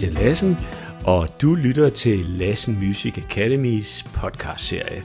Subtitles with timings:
[0.00, 0.56] Christian Lassen,
[1.04, 5.04] og du lytter til Lassen Music Academys podcastserie.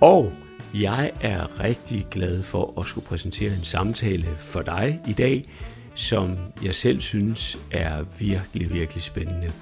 [0.00, 0.32] Og
[0.74, 5.48] jeg er rigtig glad for at skulle præsentere en samtale for dig i dag,
[5.94, 9.52] som jeg selv synes er virkelig, virkelig spændende.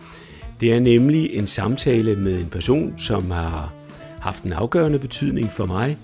[0.61, 3.75] Det er nemlig en samtale med en person, som har
[4.21, 5.99] haft en afgørende betydning for mig.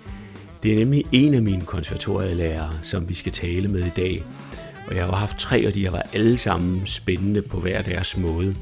[0.63, 4.25] Det er nemlig en af mine konservatorielærere, som vi skal tale med i dag.
[4.87, 8.17] Og jeg har haft tre, og de har været alle sammen spændende på hver deres
[8.17, 8.55] måde.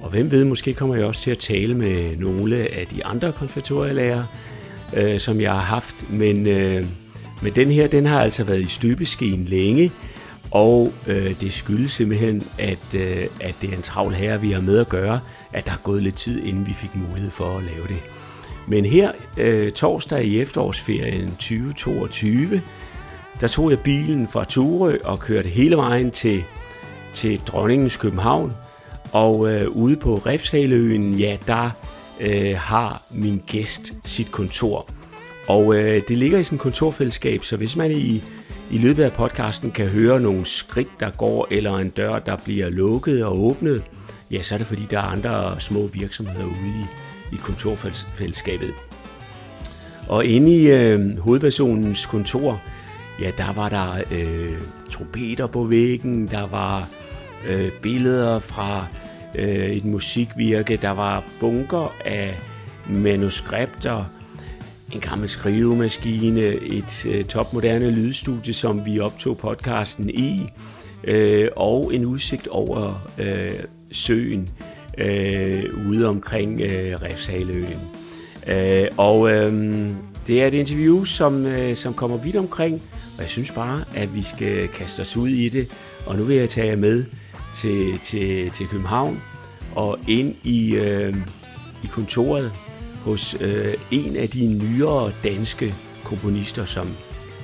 [0.00, 3.32] Og hvem ved, måske kommer jeg også til at tale med nogle af de andre
[3.32, 4.26] konservatorielærere,
[4.96, 6.10] øh, som jeg har haft.
[6.10, 6.86] Men, øh,
[7.42, 9.92] men den her, den har altså været i støbeskeen længe,
[10.50, 14.60] og øh, det skyldes simpelthen, at, øh, at det er en travl herre, vi har
[14.60, 15.20] med at gøre,
[15.52, 17.98] at der er gået lidt tid, inden vi fik mulighed for at lave det.
[18.68, 22.62] Men her øh, torsdag i efterårsferien 2022,
[23.44, 26.44] der tog jeg bilen fra Ture og kørte hele vejen til,
[27.12, 28.52] til Dronningens København.
[29.12, 31.70] Og øh, ude på Refshaleøen, ja, der
[32.20, 34.90] øh, har min gæst sit kontor.
[35.48, 38.22] Og øh, det ligger i sådan et kontorfællesskab, så hvis man i,
[38.70, 42.70] i løbet af podcasten kan høre nogle skridt, der går, eller en dør, der bliver
[42.70, 43.82] lukket og åbnet,
[44.30, 46.84] ja, så er det fordi, der er andre små virksomheder ude i,
[47.34, 48.70] i kontorfællesskabet.
[50.08, 52.60] Og inde i øh, hovedpersonens kontor,
[53.20, 54.58] ja, der var der øh,
[54.90, 56.88] trompeter på væggen, der var
[57.46, 58.86] øh, billeder fra
[59.34, 62.38] øh, et musikvirke, der var bunker af
[62.90, 64.04] manuskripter,
[64.92, 70.48] en gammel skrivemaskine, et øh, topmoderne lydstudie, som vi optog podcasten i,
[71.04, 73.52] øh, og en udsigt over øh,
[73.92, 74.50] søen
[74.98, 77.80] øh, ude omkring øh, Refshaløen.
[78.46, 79.88] Øh, og øh,
[80.26, 82.82] det er et interview, som, øh, som kommer vidt omkring,
[83.16, 85.68] og jeg synes bare, at vi skal kaste os ud i det.
[86.06, 87.04] Og nu vil jeg tage jer med
[87.54, 89.22] til, til, til København
[89.74, 91.16] og ind i, øh,
[91.84, 92.52] i kontoret
[93.02, 96.88] hos øh, en af de nyere danske komponister, som,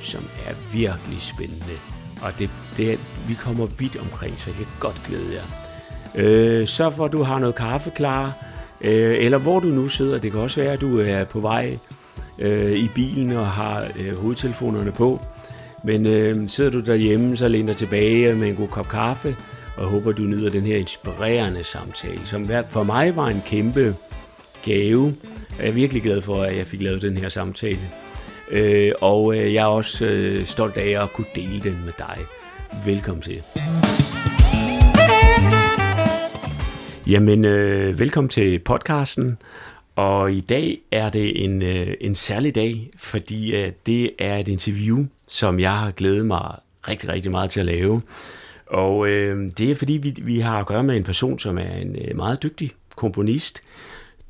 [0.01, 1.79] som er virkelig spændende.
[2.23, 2.99] Og det, det,
[3.29, 5.45] vi kommer vidt omkring, så jeg kan godt glæde jer.
[6.15, 8.33] Øh, så for du har noget kaffe klar,
[8.81, 10.19] øh, eller hvor du nu sidder.
[10.19, 11.79] Det kan også være, at du er på vej
[12.39, 15.21] øh, i bilen og har øh, hovedtelefonerne på.
[15.85, 19.37] Men øh, sidder du derhjemme, så læn dig tilbage med en god kop kaffe,
[19.77, 23.95] og jeg håber, du nyder den her inspirerende samtale, som for mig var en kæmpe
[24.65, 25.15] gave.
[25.59, 27.81] Jeg er virkelig glad for, at jeg fik lavet den her samtale.
[28.51, 32.19] Øh, og øh, jeg er også øh, stolt af at kunne dele den med dig.
[32.87, 33.43] Velkommen til.
[37.07, 39.39] Jamen, øh, velkommen til podcasten.
[39.97, 44.49] Og i dag er det en, øh, en særlig dag, fordi øh, det er et
[44.49, 46.55] interview, som jeg har glædet mig
[46.89, 48.03] rigtig, rigtig meget til at lave.
[48.67, 51.73] Og øh, det er fordi, vi, vi har at gøre med en person, som er
[51.73, 53.63] en øh, meget dygtig komponist,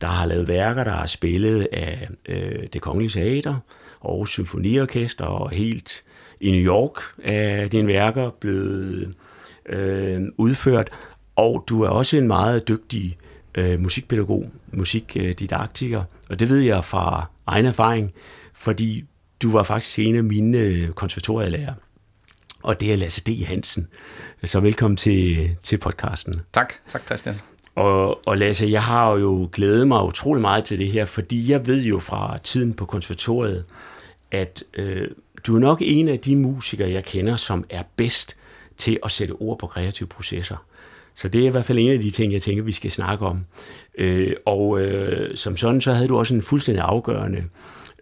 [0.00, 3.56] der har lavet værker, der har spillet af øh, det kongelige teater
[4.00, 6.04] og symfoniorkester, og helt
[6.40, 9.14] i New York er dine værker blevet
[9.66, 10.90] øh, udført.
[11.36, 13.16] Og du er også en meget dygtig
[13.54, 18.12] øh, musikpædagog, musikdidaktiker, og det ved jeg fra egen erfaring,
[18.52, 19.04] fordi
[19.42, 21.72] du var faktisk en af mine øh, konservatorielærer,
[22.62, 23.44] og det er Lasse D.
[23.46, 23.88] Hansen.
[24.44, 26.34] Så velkommen til, til podcasten.
[26.52, 27.34] Tak, tak Christian.
[27.74, 31.66] Og, og Lasse, jeg har jo glædet mig utrolig meget til det her, fordi jeg
[31.66, 33.64] ved jo fra tiden på konservatoriet,
[34.30, 35.08] at øh,
[35.46, 38.36] du er nok en af de musikere, jeg kender, som er bedst
[38.76, 40.56] til at sætte ord på kreative processer.
[41.14, 43.26] Så det er i hvert fald en af de ting, jeg tænker, vi skal snakke
[43.26, 43.44] om.
[43.98, 47.44] Øh, og øh, som sådan, så havde du også en fuldstændig afgørende øh,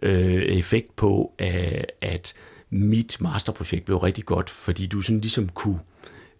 [0.01, 2.33] effekt på, at, at
[2.69, 5.79] mit masterprojekt blev rigtig godt, fordi du sådan ligesom kunne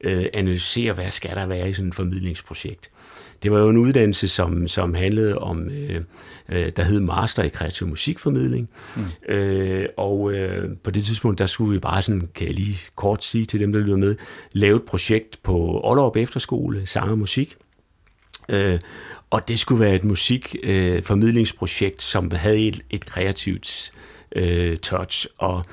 [0.01, 2.91] øh, analysere, hvad skal der være i sådan et formidlingsprojekt.
[3.43, 6.01] Det var jo en uddannelse, som, som handlede om, øh,
[6.49, 8.69] øh, der hed Master i Kreativ Musikformidling.
[8.95, 9.33] Mm.
[9.33, 13.23] Øh, og øh, på det tidspunkt, der skulle vi bare sådan, kan jeg lige kort
[13.23, 14.15] sige til dem, der lytter med,
[14.51, 17.55] lave et projekt på Aalrup Efterskole, sang og musik.
[18.49, 18.79] Øh,
[19.29, 23.91] og det skulle være et musikformidlingsprojekt, øh, som havde et, et kreativt
[24.35, 25.27] øh, touch.
[25.37, 25.65] Og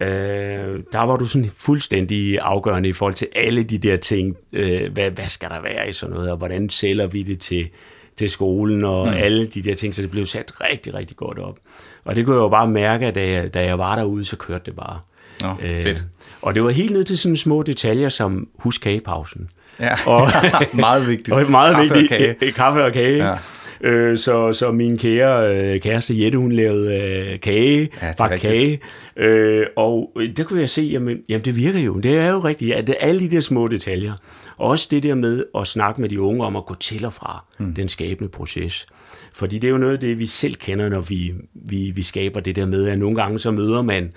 [0.00, 4.36] Øh, der var du sådan fuldstændig afgørende i forhold til alle de der ting.
[4.52, 7.68] Øh, hvad, hvad skal der være i sådan noget, og hvordan sælger vi det til,
[8.16, 9.14] til skolen, og mm.
[9.14, 11.58] alle de der ting, så det blev sat rigtig, rigtig godt op.
[12.04, 14.36] Og det kunne jeg jo bare mærke, at da jeg, da jeg var derude, så
[14.36, 15.00] kørte det bare.
[15.40, 16.04] Nå, øh, fedt.
[16.42, 19.48] Og det var helt ned til sådan små detaljer, som husk kagepausen.
[19.80, 20.28] Ja, og,
[20.72, 21.36] meget vigtigt.
[21.36, 22.52] Og meget kaffe vigtigt, og kage.
[22.62, 23.28] kaffe og kage.
[23.28, 23.36] Ja.
[23.80, 28.40] Øh, så, så min kære øh, kæreste Jette, hun lavede øh, kage, Ja, det bagt
[28.40, 28.80] kage,
[29.16, 32.70] øh, og der kunne jeg se, jamen, jamen det virker jo, det er jo rigtigt,
[32.70, 34.12] ja, det er alle de der små detaljer.
[34.56, 37.12] Og også det der med at snakke med de unge om at gå til og
[37.12, 37.74] fra mm.
[37.74, 38.86] den skabende proces.
[39.34, 42.40] Fordi det er jo noget af det, vi selv kender, når vi, vi, vi skaber
[42.40, 44.12] det der med, at nogle gange så møder man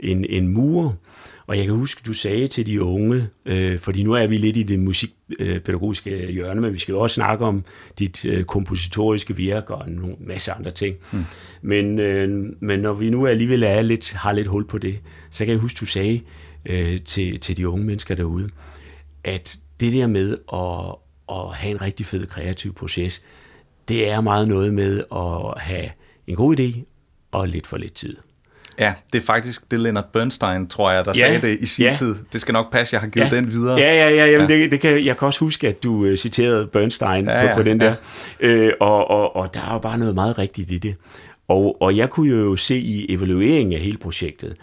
[0.00, 0.96] en, en mur,
[1.46, 4.56] og jeg kan huske, du sagde til de unge, øh, fordi nu er vi lidt
[4.56, 7.64] i det musikpædagogiske hjørne, men vi skal jo også snakke om
[7.98, 10.96] dit øh, kompositoriske virke og en masse andre ting.
[11.12, 11.24] Mm.
[11.62, 14.98] Men, øh, men når vi nu alligevel er lidt, har lidt hul på det,
[15.30, 16.20] så kan jeg huske, du sagde
[16.66, 18.48] øh, til, til de unge mennesker derude,
[19.24, 20.94] at det der med at,
[21.36, 23.22] at have en rigtig fed kreativ proces,
[23.88, 25.90] det er meget noget med at have
[26.26, 26.82] en god idé
[27.30, 28.16] og lidt for lidt tid.
[28.78, 31.84] Ja, det er faktisk det Leonard Bernstein, tror jeg, der Ja, sagde det i sin
[31.84, 31.92] ja.
[31.92, 32.14] tid.
[32.32, 33.36] Det skal nok passe, jeg har givet ja.
[33.36, 33.74] den videre.
[33.78, 34.26] Ja, ja, ja.
[34.26, 34.54] Jamen, Ja.
[34.56, 34.62] ja.
[34.62, 37.54] Det, det kan, jeg kan også huske, at du uh, citerede Bernstein Ja, på, ja,
[37.54, 37.86] på den ja.
[37.86, 37.94] der.
[38.40, 40.94] Øh, og, og, og der er jo bare noget meget rigtigt i det.
[41.48, 44.54] Og, og jeg kunne jo se i evalueringen af hele projektet,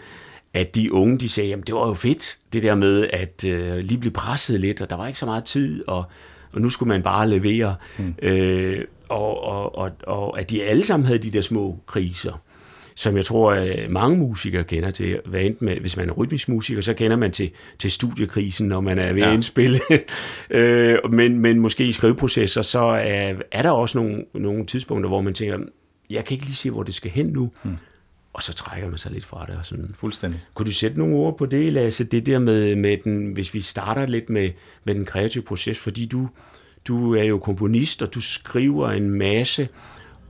[0.54, 3.76] at de unge, de sagde, jamen det var jo fedt, det der med at øh,
[3.76, 6.04] lige blive presset lidt, og der var ikke så meget tid, og,
[6.52, 7.74] og nu skulle man bare levere.
[7.98, 8.14] Mm.
[8.22, 12.40] Øh, og, og, og, og at de alle sammen havde de der små kriser
[12.96, 15.20] som jeg tror, at mange musikere kender til.
[15.26, 18.80] Hvad enten med, hvis man er rytmisk musiker, så kender man til, til studiekrisen, når
[18.80, 19.28] man er ved Ja.
[19.28, 19.80] at indspille.
[20.50, 25.20] øh, men, men måske i skriveprocesser, så er, er der også nogle, nogle tidspunkter, hvor
[25.20, 25.58] man tænker,
[26.10, 27.50] jeg kan ikke lige se, hvor det skal hen nu.
[27.62, 27.76] Mm.
[28.32, 29.56] Og så trækker man sig lidt fra det.
[29.56, 29.94] Og sådan.
[29.98, 30.40] Fuldstændig.
[30.54, 32.04] Kunne du sætte nogle ord på det, Lasse?
[32.04, 34.50] Det der med, med den, hvis vi starter lidt med,
[34.84, 36.28] med den kreative proces, fordi du,
[36.88, 39.68] du er jo komponist, og du skriver en masse,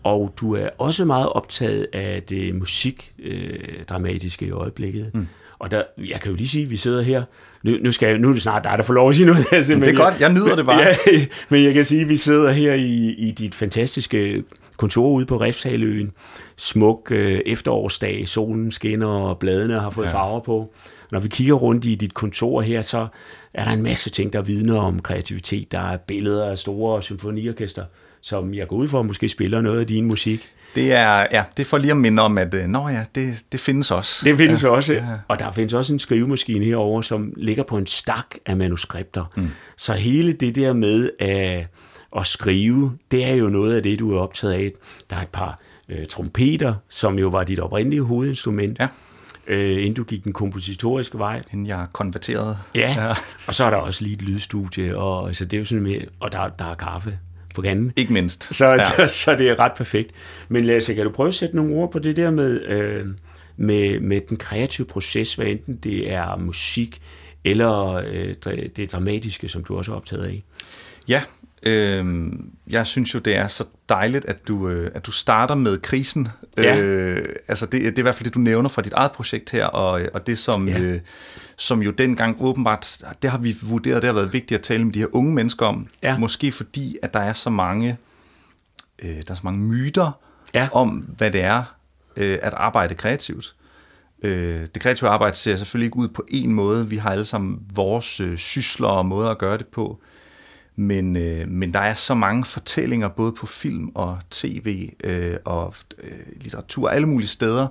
[0.04, 5.10] og du er også meget optaget af det musikdramatiske øh, i øjeblikket.
[5.14, 5.26] Mm.
[5.58, 7.22] Og der, jeg kan jo lige sige, at vi sidder her.
[7.62, 9.46] Nu, nu, skal jeg, nu er det snart dig, der får lov at sige noget.
[9.52, 10.80] Lasse, det er godt, jeg nyder det bare.
[11.12, 14.44] Ja, men jeg kan sige, at vi sidder her i, i dit fantastiske
[14.76, 16.12] kontor ude på Refshaløen.
[16.56, 20.12] Smuk øh, efterårsdag, solen skinner, og bladene har fået ja.
[20.12, 20.72] farver på.
[21.12, 23.06] Når vi kigger rundt i dit kontor her, så
[23.54, 25.72] er der en masse ting, der vidner om kreativitet.
[25.72, 27.84] Der er billeder af store symfoniorkester,
[28.24, 30.50] som jeg går ud for måske spiller noget af din musik.
[30.74, 33.60] Det er, ja, det for lige at minde om, at øh, nå ja, det, det
[33.60, 34.24] findes også.
[34.24, 34.92] Det findes ja, også.
[34.92, 34.98] Ja.
[34.98, 35.16] Ja.
[35.28, 39.24] Og der findes også en skrivemaskine herover, som ligger på en stak af manuskripter.
[39.36, 39.48] Mm.
[39.76, 41.66] Så hele det der med at,
[42.16, 44.72] at skrive, det er jo noget af det, du er optaget af.
[45.10, 48.88] Der er et par øh, trompeter, som jo var dit oprindelige hovedinstrument, Ja.
[49.46, 51.42] øh, inden du gik den kompositoriske vej.
[51.52, 52.58] Inden jeg konverterede.
[52.74, 53.06] Ja.
[53.08, 53.14] ja,
[53.46, 56.00] og så er der også lige et lydstudie, og, så det er jo sådan med,
[56.20, 57.18] og der, der er kaffe
[57.54, 57.92] på kanden.
[57.96, 58.54] Ikke mindst.
[58.54, 58.78] Så, ja.
[58.78, 60.10] så, så det er ret perfekt.
[60.48, 63.06] Men Lasse, kan du prøve at sætte nogle ord på det der med, øh,
[63.56, 67.02] med, med den kreative proces, hvad enten det er musik
[67.44, 68.34] eller øh,
[68.76, 70.42] det dramatiske, som du også er optaget af?
[71.08, 71.22] Ja,
[71.66, 72.32] øh,
[72.66, 76.28] jeg synes jo, det er så dejligt, at du, øh, at du starter med krisen.
[76.56, 76.76] Ja.
[76.78, 79.50] Øh, altså det, det er i hvert fald det, du nævner fra dit eget projekt
[79.50, 80.78] her, og, og det som, Ja.
[80.81, 81.00] øh,
[81.56, 84.93] som jo dengang åbenbart, det har vi vurderet, det har været vigtigt at tale med
[84.93, 85.87] de her unge mennesker om.
[86.02, 86.19] Ja.
[86.19, 87.96] Måske fordi, at der er så mange,
[89.02, 90.12] øh, der er så mange myter
[90.55, 90.69] Ja.
[90.72, 91.62] om, hvad det er
[92.17, 93.55] øh, at arbejde kreativt.
[94.22, 96.88] Øh, det kreative arbejde ser selvfølgelig ikke ud på en måde.
[96.88, 100.00] Vi har alle sammen vores øh, sysler og måder at gøre det på.
[100.76, 105.74] Men, øh, men der er så mange fortællinger, både på film og tv øh, og
[106.02, 107.66] øh, litteratur, alle mulige steder,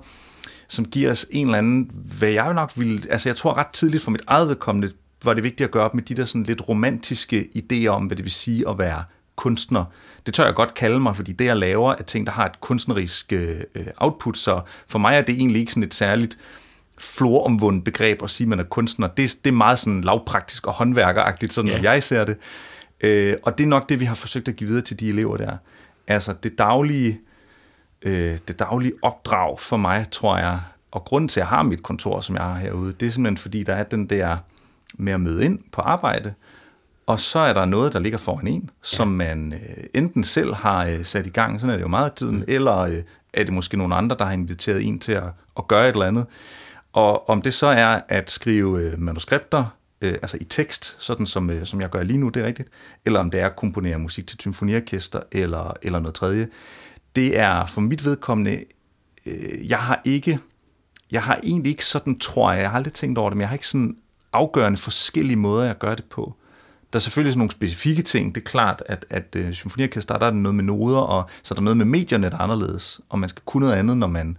[0.67, 4.03] som giver os en eller anden, hvad jeg nok ville, altså jeg tror ret tidligt
[4.03, 4.91] for mit eget vedkommende,
[5.23, 8.17] var det vigtigt at gøre op med de der sådan lidt romantiske idéer om, hvad
[8.17, 9.03] det vil sige at være
[9.35, 9.85] kunstner.
[10.25, 12.61] Det tør jeg godt kalde mig, fordi det jeg laver er ting, der har et
[12.61, 13.61] kunstnerisk øh,
[13.97, 16.37] output, så for mig er det egentlig ikke sådan et særligt
[16.97, 19.07] floromvundet begreb at sige, at man er kunstner.
[19.07, 21.75] Det, det er meget sådan lavpraktisk og håndværkeragtigt, sådan Ja.
[21.75, 22.37] som jeg ser det.
[23.03, 25.37] Øh, og det er nok det, vi har forsøgt at give videre til de elever
[25.37, 25.57] der.
[26.07, 27.19] Altså det daglige,
[28.01, 30.59] øh, det daglige opdrag for mig, tror jeg,
[30.91, 33.37] og grunden til, at jeg har mit kontor, som jeg har herude, det er simpelthen
[33.37, 34.37] fordi, der er den der
[34.93, 36.33] med at møde ind på arbejde,
[37.07, 40.85] og så er der noget, der ligger foran en, som man øh, enten selv har
[40.85, 42.45] øh, sat i gang, sådan er det jo meget af tiden, mm.
[42.47, 45.23] eller øh, er det måske nogle andre, der har inviteret en til at,
[45.57, 46.25] at gøre et eller andet.
[46.93, 49.65] Og om det så er at skrive øh, manuskripter,
[50.03, 52.69] øh, altså i tekst, sådan som, øh, som jeg gør lige nu, det er rigtigt,
[53.05, 56.47] eller om det er at komponere musik til symfoniorkester, eller, eller noget tredje,
[57.15, 58.63] det er for mit vedkommende,
[59.25, 60.39] øh, jeg har ikke,
[61.11, 63.49] jeg har egentlig ikke sådan, tror jeg, jeg har aldrig tænkt over det, men jeg
[63.49, 63.97] har ikke sådan
[64.33, 66.35] afgørende forskellige måder, jeg gør det på.
[66.93, 68.35] Der er selvfølgelig sådan nogle specifikke ting.
[68.35, 71.55] Det er klart, at, at øh, symfoniorkester, der er noget med noder, og så er
[71.55, 73.01] der noget med medierne, der er anderledes.
[73.09, 74.37] Og man skal kunne noget andet, når man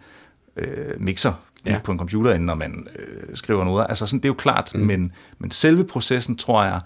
[0.57, 1.33] øh, mixer
[1.67, 1.79] Ja.
[1.85, 3.85] på en computer, end når man øh, skriver noder.
[3.85, 4.81] Altså sådan, det er jo klart, mm.
[4.81, 6.81] men, men selve processen, tror jeg,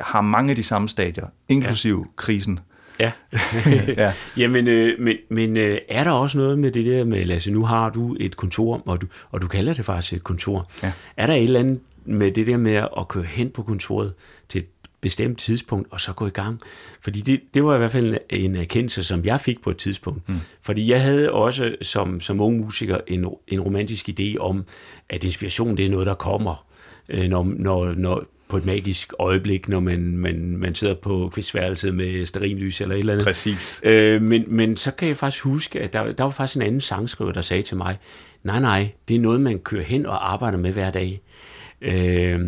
[0.00, 2.12] har mange af de samme stadier, inklusiv ja.
[2.16, 2.60] krisen.
[2.98, 3.12] Ja.
[3.96, 4.12] ja.
[4.36, 7.64] Jamen, øh, men, men øh, er der også noget med det der med, Lasse, nu
[7.64, 10.70] har du et kontor, og du, og du kalder det faktisk et kontor.
[10.82, 10.92] Ja.
[11.16, 14.12] Er der et eller andet med det der med at køre hen på kontoret
[14.48, 14.68] til et
[15.04, 16.60] bestemt tidspunkt, og så gå i gang.
[17.00, 20.28] Fordi det, det var i hvert fald en erkendelse, som jeg fik på et tidspunkt.
[20.28, 20.34] Mm.
[20.62, 24.64] Fordi jeg havde også som, som ung musiker en, en romantisk idé om,
[25.08, 26.66] at inspiration det er noget, der kommer,
[27.08, 31.94] øh, når, når, når, på et magisk øjeblik, når man, man, man sidder på quizværelset
[31.94, 33.26] med sterinlys eller et eller andet.
[33.26, 33.80] Præcis.
[33.84, 36.80] Øh, men, men så kan jeg faktisk huske, at der, der var faktisk en anden
[36.80, 37.98] sangskriver, der sagde til mig,
[38.42, 41.20] nej, nej, det er noget, man kører hen og arbejder med hver dag.
[41.84, 42.40] Øh,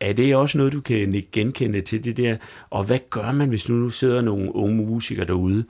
[0.00, 2.36] er det også noget, du kan genkende til det der?
[2.70, 5.64] Og hvad gør man, hvis nu, nu sidder nogle unge musikere derude,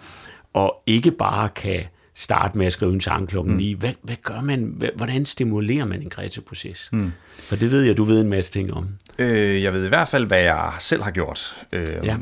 [0.53, 1.83] og ikke bare kan
[2.15, 3.59] starte med at skrive en sang klokken mm.
[3.59, 3.73] 9.
[3.73, 4.83] Hvad, hvad gør man?
[4.97, 6.89] Hvordan stimulerer man en kreativ proces?
[6.93, 7.13] Mm.
[7.39, 8.89] For det ved jeg, du ved en masse ting om.
[9.19, 11.57] Øh, jeg ved i hvert fald, hvad jeg selv har gjort.
[11.73, 12.17] Øh, ja.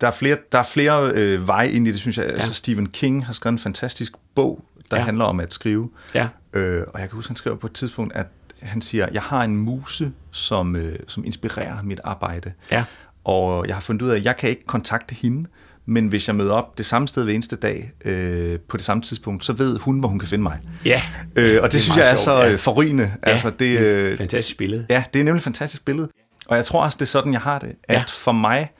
[0.00, 2.26] Der er flere, der er flere øh, veje ind i det, synes jeg.
[2.26, 2.32] Ja.
[2.32, 5.02] Altså Stephen King har skrevet en fantastisk bog, der ja.
[5.02, 5.90] handler om at skrive.
[6.14, 6.28] Ja.
[6.52, 8.26] Øh, og jeg kan huske, han skriver på et tidspunkt, at
[8.66, 12.52] han siger, jeg har en muse, som, øh, som inspirerer mit arbejde.
[12.70, 12.84] Ja.
[13.24, 15.48] Og jeg har fundet ud af, at jeg kan ikke kontakte hende,
[15.86, 19.02] men hvis jeg møder op det samme sted hver eneste dag, øh, på det samme
[19.02, 20.58] tidspunkt, så ved hun, hvor hun kan finde mig.
[20.84, 21.02] Ja.
[21.36, 22.52] Øh, og det, det synes jeg er så ja.
[22.52, 23.12] Øh, forrygende.
[23.26, 24.86] Ja, altså, det, det er et øh, fantastisk billede.
[24.90, 26.08] Ja, det er nemlig et fantastisk billede.
[26.46, 27.74] Og jeg tror også, det er sådan, jeg har det.
[27.84, 28.04] At ja.
[28.08, 28.70] for mig,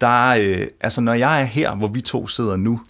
[0.00, 2.80] der øh, altså når jeg er her, hvor vi to sidder nu,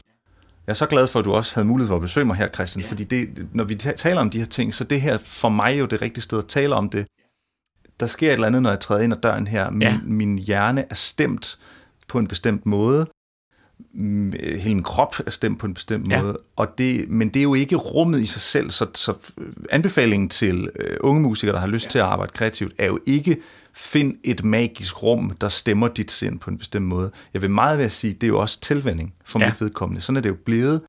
[0.66, 2.48] jeg er så glad for, at du også havde mulighed for at besøge mig her,
[2.48, 2.88] Christian, ja.
[2.90, 5.86] fordi det, når vi taler om de her ting, så det her for mig jo
[5.86, 7.06] det rigtige sted at tale om det.
[8.00, 9.70] Der sker et eller andet, når jeg træder ind ad døren her.
[9.70, 9.98] Min, ja.
[10.02, 11.58] min hjerne er stemt
[12.08, 13.06] på en bestemt måde.
[13.94, 16.22] Hele min krop er stemt på en bestemt ja.
[16.22, 16.38] måde.
[16.56, 19.14] Og det, men det er jo ikke rummet i sig selv, så, så
[19.70, 21.90] anbefalingen til uh, unge musikere, der har lyst ja.
[21.90, 23.36] til at arbejde kreativt, er jo ikke
[23.74, 27.10] find et magisk rum, der stemmer dit sind på en bestemt måde.
[27.34, 29.48] Jeg vil meget ved at sige, det er jo også tilvænding for ja.
[29.48, 30.00] mit vedkommende.
[30.00, 30.80] Sådan er det jo blevet,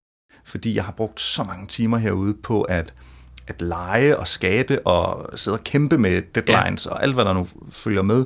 [0.45, 2.93] fordi jeg har brugt så mange timer herude på at,
[3.47, 6.91] at lege og skabe og sidde og kæmpe med deadlines ja.
[6.91, 8.25] og alt, hvad der nu følger med.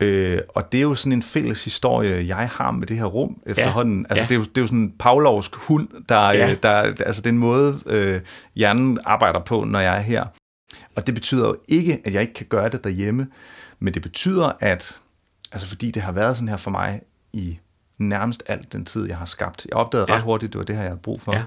[0.00, 3.42] Øh, og det er jo sådan en fælles historie, jeg har med det her rum
[3.46, 4.00] efterhånden.
[4.00, 4.06] Ja.
[4.10, 4.28] Altså, ja.
[4.28, 6.50] det, er jo, det er jo sådan en pavlovsk hund, der, ja.
[6.50, 6.70] øh, der
[7.06, 8.20] altså den måde, øh,
[8.54, 10.24] hjernen arbejder på, når jeg er her.
[10.96, 13.26] Og det betyder jo ikke, at jeg ikke kan gøre det derhjemme.
[13.78, 14.98] Men det betyder, at,
[15.52, 17.00] altså fordi det har været sådan her for mig
[17.32, 17.58] i
[17.98, 19.66] nærmest alt den tid, jeg har skabt.
[19.68, 20.16] Jeg opdagede ja.
[20.16, 21.32] ret hurtigt, det var det her, jeg havde brug for.
[21.32, 21.42] Ja.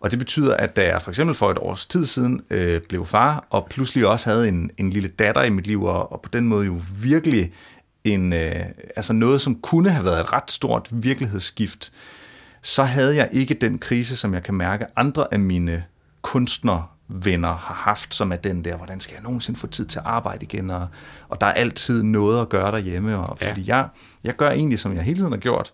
[0.00, 3.06] Og det betyder, at da jeg for eksempel for et års tid siden øh, blev
[3.06, 6.28] far, og pludselig også havde en, en lille datter i mit liv, og, og på
[6.32, 7.52] den måde jo virkelig
[8.04, 8.64] en, øh,
[8.96, 11.92] altså noget, som kunne have været et ret stort virkelighedsskift,
[12.62, 15.84] så havde jeg ikke den krise, som jeg kan mærke andre af mine
[16.22, 19.98] kunstnere venner har haft, som er den der, hvordan skal jeg nogensinde få tid til
[19.98, 20.88] at arbejde igen, og,
[21.28, 23.50] og der er altid noget at gøre derhjemme, og ja.
[23.50, 23.88] fordi jeg,
[24.24, 25.72] jeg gør egentlig, som jeg hele tiden har gjort,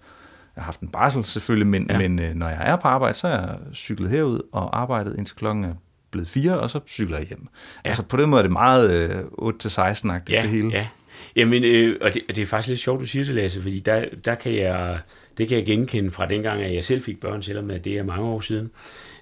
[0.56, 1.98] jeg har haft en barsel selvfølgelig, men, ja.
[1.98, 5.36] men øh, når jeg er på arbejde, så er jeg cyklet herud og arbejdet indtil
[5.36, 5.74] klokken er
[6.10, 7.48] blevet fire, og så cykler jeg hjem.
[7.84, 7.88] Ja.
[7.88, 10.68] Altså på den måde er det meget øh, 8-16-agtigt ja, det hele.
[10.70, 10.88] Ja,
[11.38, 13.80] Jamen, øh, og, det, og det er faktisk lidt sjovt, du siger det, Lasse, fordi
[13.80, 14.98] der, der kan jeg,
[15.38, 18.26] det kan jeg genkende fra dengang, at jeg selv fik børn, selvom det er mange
[18.26, 18.70] år siden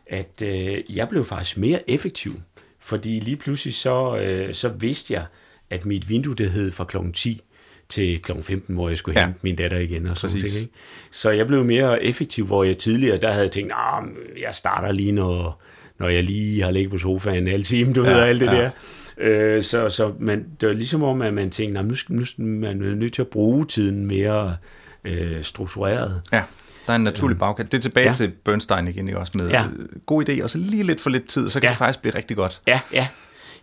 [0.07, 2.41] at øh, jeg blev faktisk mere effektiv.
[2.81, 5.25] Fordi lige pludselig så, øh, så vidste jeg,
[5.71, 7.41] at mit vindue det hed fra klokken 10
[7.89, 9.27] til klokken 15, hvor jeg skulle ja.
[9.27, 10.73] hente min datter igen og sådan ting, ikke?
[11.11, 14.05] Så jeg blev mere effektiv, hvor jeg tidligere, der havde tænkt, nah,
[14.43, 15.63] jeg starter lige, når,
[15.99, 18.47] når jeg lige har ligget på sofaen en halv time, du ja, ved, alt det
[18.47, 18.53] ja.
[18.53, 18.71] der.
[19.19, 22.95] Øh, så, så man, det var ligesom om, at man tænkte, nu, nu man er
[22.95, 24.57] nødt til at bruge tiden mere
[25.05, 26.23] øh, struktureret.
[26.33, 26.43] Ja.
[26.87, 27.73] Der er en naturlig øhm, bagkant.
[27.73, 28.13] Det er tilbage ja.
[28.13, 29.19] til Bernstein igen, ikke?
[29.19, 29.65] også med ja.
[30.07, 31.71] god idé, og så lige lidt for lidt tid, så kan ja.
[31.71, 32.61] det faktisk blive rigtig godt.
[32.67, 33.09] Ja, ja.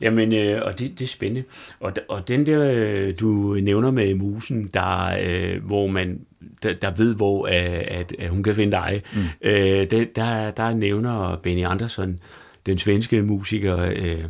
[0.01, 1.43] Jamen, øh, og det, det er spændende.
[1.79, 6.19] Og, og den der, øh, du nævner med musen, der, øh, hvor man,
[6.63, 9.21] der, der ved, hvor øh, at, at hun kan finde dig, mm.
[9.41, 12.19] øh, det, der, der nævner Benny Andersson,
[12.65, 14.23] den svenske musiker, øh,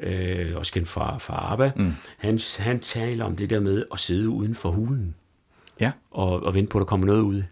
[0.00, 1.92] øh, også kendt fra, fra ABBA, mm.
[2.18, 5.14] han, han taler om det der med at sidde uden for hulen.
[5.80, 5.90] Ja.
[6.10, 7.42] Og, og vente på, at der kommer noget ud.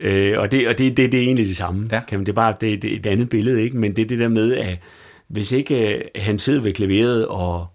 [0.00, 1.88] Øh, og det, og det, det, det er egentlig det samme.
[1.92, 2.00] Ja.
[2.08, 3.76] Kan man, det er bare det, det er et andet billede, ikke?
[3.76, 4.78] men det er det der med, at
[5.26, 7.66] hvis ikke uh, han sidder ved klaveret og,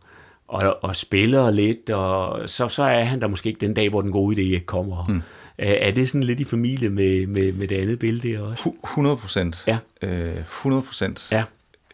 [0.47, 4.01] og, og spiller lidt, og så, så er han der måske ikke den dag, hvor
[4.01, 5.05] den gode idé kommer.
[5.07, 5.21] Mm.
[5.57, 8.71] Er det sådan lidt i familie med, med, med det andet billede også?
[8.83, 9.63] 100 procent.
[9.67, 9.77] Ja.
[10.01, 11.27] Øh, 100 procent.
[11.31, 11.43] Ja.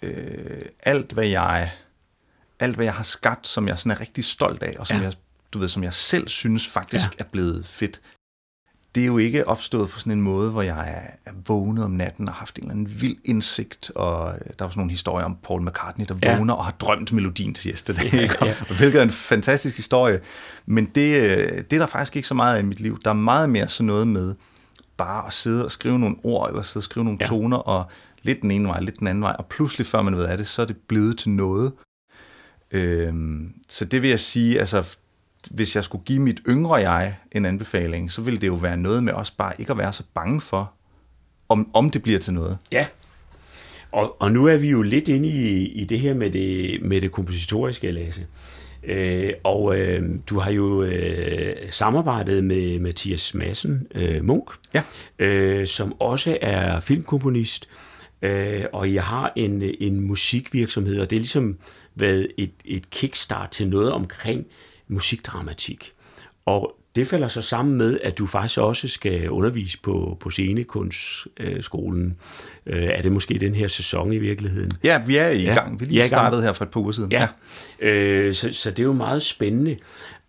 [0.02, 1.70] Øh, alt, hvad jeg
[2.60, 5.04] alt, hvad jeg har skabt, som jeg sådan er rigtig stolt af, og som ja.
[5.04, 5.14] jeg,
[5.54, 7.24] du ved, som jeg selv synes faktisk ja.
[7.24, 8.02] er blevet fedt,
[8.96, 12.28] det er jo ikke opstået på sådan en måde, hvor jeg er vågnet om natten
[12.28, 15.62] og haft en eller anden vild indsigt, og der var sådan nogle historier om Paul
[15.62, 16.38] McCartney, der ja.
[16.38, 18.54] vågner og har drømt melodien til Yesterday, ja, ja.
[18.78, 20.20] hvilket er en fantastisk historie.
[20.66, 23.00] Men det, øh, det er der faktisk ikke så meget af i mit liv.
[23.06, 24.36] Der er meget mere sådan noget med
[24.98, 27.26] bare at sidde og skrive nogle ord, eller sidde og skrive nogle ja.
[27.26, 27.86] toner, og
[28.22, 30.48] lidt den ene vej, lidt den anden vej, og pludselig, før man ved af det,
[30.48, 31.72] så er det blevet til noget.
[32.72, 34.98] Øhm, så det vil jeg sige, altså
[35.52, 39.04] hvis jeg skulle give mit yngre jeg en anbefaling, så ville det jo være noget
[39.04, 40.72] med også bare ikke at være så bange for,
[41.50, 42.58] om, om det bliver til noget.
[42.72, 42.86] Ja,
[43.92, 47.02] og, og nu er vi jo lidt inde i, i det her med det, med
[47.02, 48.26] det kompositoriske, Lasse.
[48.84, 54.84] Øh, og øh, du har jo øh, samarbejdet med Mathias Madsen øh, Munk, ja.
[55.20, 57.70] øh, som også er filmkomponist,
[58.22, 61.58] øh, og jeg har en, en musikvirksomhed, og det er ligesom
[62.00, 64.46] været et, et kickstart til noget omkring
[64.88, 65.94] musikdramatik.
[66.46, 72.16] Og det falder så sammen med, at du faktisk også skal undervise på, på scenekunstskolen.
[72.66, 74.72] Øh, er det måske den her sæson i virkeligheden?
[74.84, 75.80] Ja, vi er i ja, gang.
[75.80, 77.12] Vi lige ja, startet her for et par uger siden.
[77.12, 77.28] Ja,
[77.82, 77.88] ja.
[77.90, 79.78] Øh, så, så det er jo meget spændende.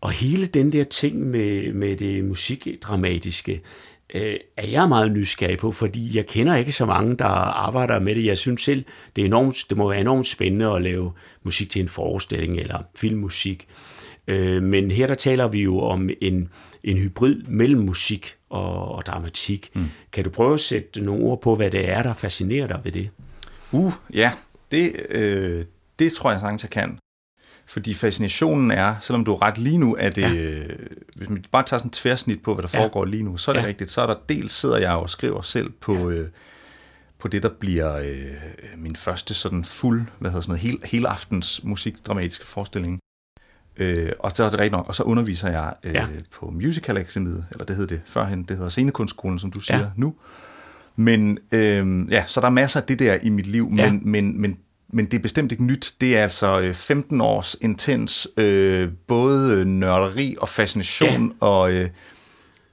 [0.01, 3.63] Og hele den der ting med, med det musikdramatiske,
[4.15, 8.15] øh, er jeg meget nysgerrig på, fordi jeg kender ikke så mange, der arbejder med
[8.15, 8.25] det.
[8.25, 8.85] Jeg synes selv,
[9.17, 11.13] det, er enormt, det må være enormt spændende at lave
[11.43, 13.69] musik til en forestilling eller filmmusik.
[14.29, 16.49] Øh, men her der taler vi jo om en,
[16.85, 19.71] en hybrid mellem musik og, og dramatik.
[19.75, 19.85] Mm.
[20.13, 22.93] Kan du prøve at sætte nogle ord på, hvad det er, der fascinerer dig ved
[22.93, 23.11] det?
[23.73, 24.33] Uh, ja.
[24.71, 25.65] Det, øh,
[25.99, 26.99] det tror jeg sagtens, jeg kan.
[27.69, 30.33] Fordi fascinationen er, selvom du er ret lige nu, at det, ja.
[30.35, 30.77] øh,
[31.17, 32.85] hvis man bare tager sådan en tværsnit på, hvad der ja.
[32.85, 33.67] foregår lige nu, så er det ja.
[33.67, 33.91] rigtigt.
[33.91, 36.17] Så er der dels sidder jeg og skriver selv på, ja.
[36.17, 36.29] øh,
[37.19, 38.35] på det, der bliver øh,
[38.77, 43.01] min første sådan fuld, hvad hedder sådan noget, hel, hele aftens musikdramatiske forestilling.
[43.77, 46.07] Øh, og så er det rigtigt nok, og så underviser jeg øh, ja.
[46.33, 49.91] på Musical Academy, eller det hed det førhen, det hedder Scenekunstskolen, som du siger ja.
[49.97, 50.15] nu.
[50.97, 53.91] Men øh, ja, så der er masser af det der i mit liv, ja.
[53.91, 54.41] men, men,
[54.93, 55.95] men, det er bestemt ikke nyt.
[56.01, 61.47] Det er altså 15 øh, års intens øh, både nørderi og fascination ja.
[61.47, 61.89] og øh,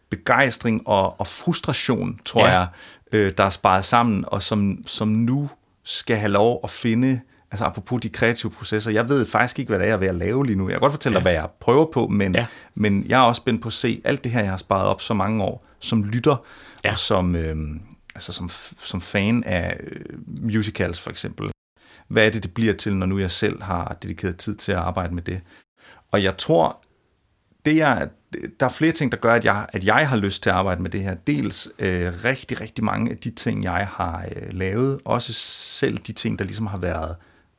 [0.10, 2.51] begejstring og, og frustration, tror ja.
[2.51, 2.67] jeg,
[3.12, 5.49] øh, der er sparet sammen, og som, som nu
[5.84, 9.80] skal have lov at finde altså apropos de kreative processer, jeg ved faktisk ikke, hvad
[9.80, 10.69] det er, jeg er ved at lave lige nu.
[10.69, 11.19] Jeg kan godt fortælle ja.
[11.19, 12.45] dig, hvad jeg prøver på, men, ja.
[12.75, 15.01] men jeg er også spændt på at se alt det her, jeg har sparet op
[15.01, 16.36] så mange år, som lytter,
[16.84, 16.91] ja.
[16.91, 17.56] og som, øh,
[18.15, 18.49] altså som,
[18.80, 21.49] som fan af øh, musicals for eksempel.
[22.08, 24.78] Hvad er det, det bliver til, når nu jeg selv har dedikeret tid til at
[24.78, 25.41] arbejde med det?
[26.12, 26.86] Og jeg tror,
[27.65, 28.08] det er,
[28.60, 30.82] der er flere ting, der gør, at jeg, at jeg har lyst til at arbejde
[30.82, 31.13] med det her.
[31.13, 35.00] Dels øh, rigtig, rigtig mange af de ting, jeg har øh, lavet.
[35.06, 37.15] Også selv de ting, der ligesom har været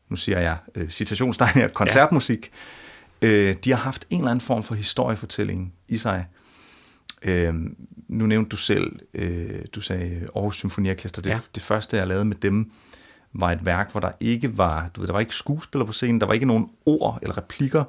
[0.08, 2.50] nu siger jeg øh, citationstegn her, koncertmusik,
[3.22, 3.26] ja.
[3.26, 6.26] øh, de har haft en eller anden form for historiefortælling i sig.
[7.22, 7.54] Øh,
[8.08, 11.40] nu nævnte du selv, øh, du sagde Aarhus Symfoniorkester, det, ja.
[11.54, 12.70] det første jeg lavede med dem,
[13.40, 16.20] var et værk, hvor der ikke var, du ved, der var ikke skuespillere på scenen,
[16.20, 17.84] der var ikke nogen ord eller replikker,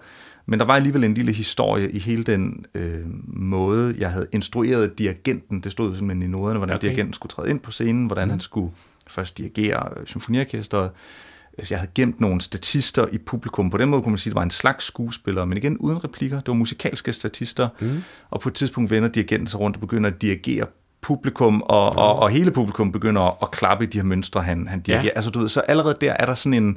[0.45, 4.99] men der var alligevel en lille historie i hele den øh, måde, jeg havde instrueret
[4.99, 5.59] dirigenten.
[5.59, 6.87] Det stod simpelthen i noderne, hvordan okay.
[6.87, 8.29] dirigenten skulle træde ind på scenen, hvordan mm.
[8.29, 8.71] han skulle
[9.07, 10.89] først dirigere symfoniorkestret,
[11.57, 13.69] Altså, jeg havde gemt nogle statister i publikum.
[13.69, 16.03] På den måde kunne man sige, at det var en slags skuespiller, men igen uden
[16.03, 16.37] replikker.
[16.37, 17.69] Det var musikalske statister.
[17.79, 18.03] Mm.
[18.29, 20.65] Og på et tidspunkt vender dirigenten sig rundt og begynder at dirigere
[21.01, 24.67] publikum, og, og, og hele publikum begynder at, at klappe i de her mønstre, han,
[24.67, 25.03] han dirigerer.
[25.03, 25.15] Ja.
[25.15, 26.73] Altså, du ved, så allerede der er der sådan en...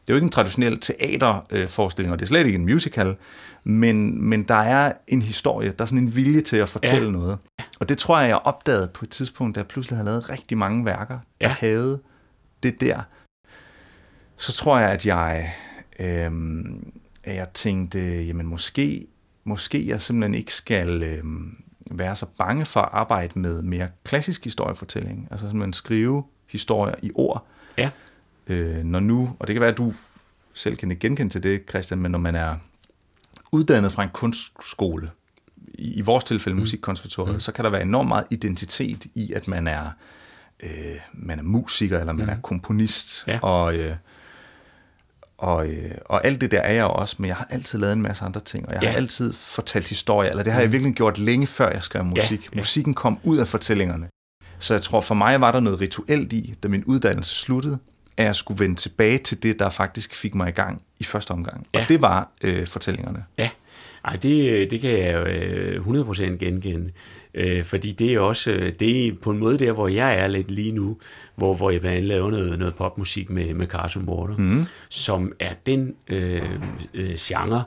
[0.00, 3.16] Det er jo ikke en traditionel teaterforestilling, og det er slet ikke en musical,
[3.64, 7.10] men, men der er en historie, der er sådan en vilje til at fortælle ja.
[7.10, 7.38] noget.
[7.80, 10.58] Og det tror jeg, jeg opdagede på et tidspunkt, da jeg pludselig havde lavet rigtig
[10.58, 11.54] mange værker, der ja.
[11.58, 12.00] havde
[12.62, 13.02] det der
[14.40, 15.54] så tror jeg, at jeg,
[15.98, 16.32] øh,
[17.26, 19.06] jeg tænkte, jamen måske,
[19.44, 21.24] måske jeg simpelthen ikke skal øh,
[21.90, 25.28] være så bange for at arbejde med mere klassisk historiefortælling.
[25.30, 27.46] Altså simpelthen skrive historier i ord.
[27.78, 27.90] Ja.
[28.46, 29.92] Øh, når nu, og det kan være, at du
[30.54, 32.56] selv kan genkende til det, Christian, men når man er
[33.52, 35.10] uddannet fra en kunstskole,
[35.74, 36.60] i, i vores tilfælde mm.
[36.60, 37.40] musikkonservatoriet, mm.
[37.40, 39.90] så kan der være enormt meget identitet i, at man er,
[40.60, 42.32] øh, man er musiker, eller man mm.
[42.32, 43.38] er komponist, ja.
[43.42, 43.74] og...
[43.74, 43.96] Øh,
[45.40, 48.02] og, øh, og alt det der er jeg også, men jeg har altid lavet en
[48.02, 48.88] masse andre ting, og jeg ja.
[48.88, 50.72] har altid fortalt historier, eller det har jeg mm.
[50.72, 52.40] virkelig gjort længe før jeg skrev musik.
[52.40, 52.56] Ja, ja.
[52.56, 54.08] Musikken kom ud af fortællingerne.
[54.58, 57.78] Så jeg tror, for mig var der noget rituelt i, da min uddannelse sluttede,
[58.16, 61.30] at jeg skulle vende tilbage til det, der faktisk fik mig i gang i første
[61.30, 61.66] omgang.
[61.74, 61.82] Ja.
[61.82, 63.24] Og det var øh, fortællingerne.
[63.38, 63.50] Ja,
[64.04, 66.90] Ej, det, det kan jeg jo øh, 100% genkende.
[67.34, 70.26] Øh, fordi det er også øh, det er på en måde der, hvor jeg er
[70.26, 70.98] lidt lige nu,
[71.36, 74.64] hvor, hvor jeg blandt andet laver noget, noget popmusik med, med Carson Water, mm.
[74.88, 76.42] som er den øh,
[76.94, 77.64] øh, genre,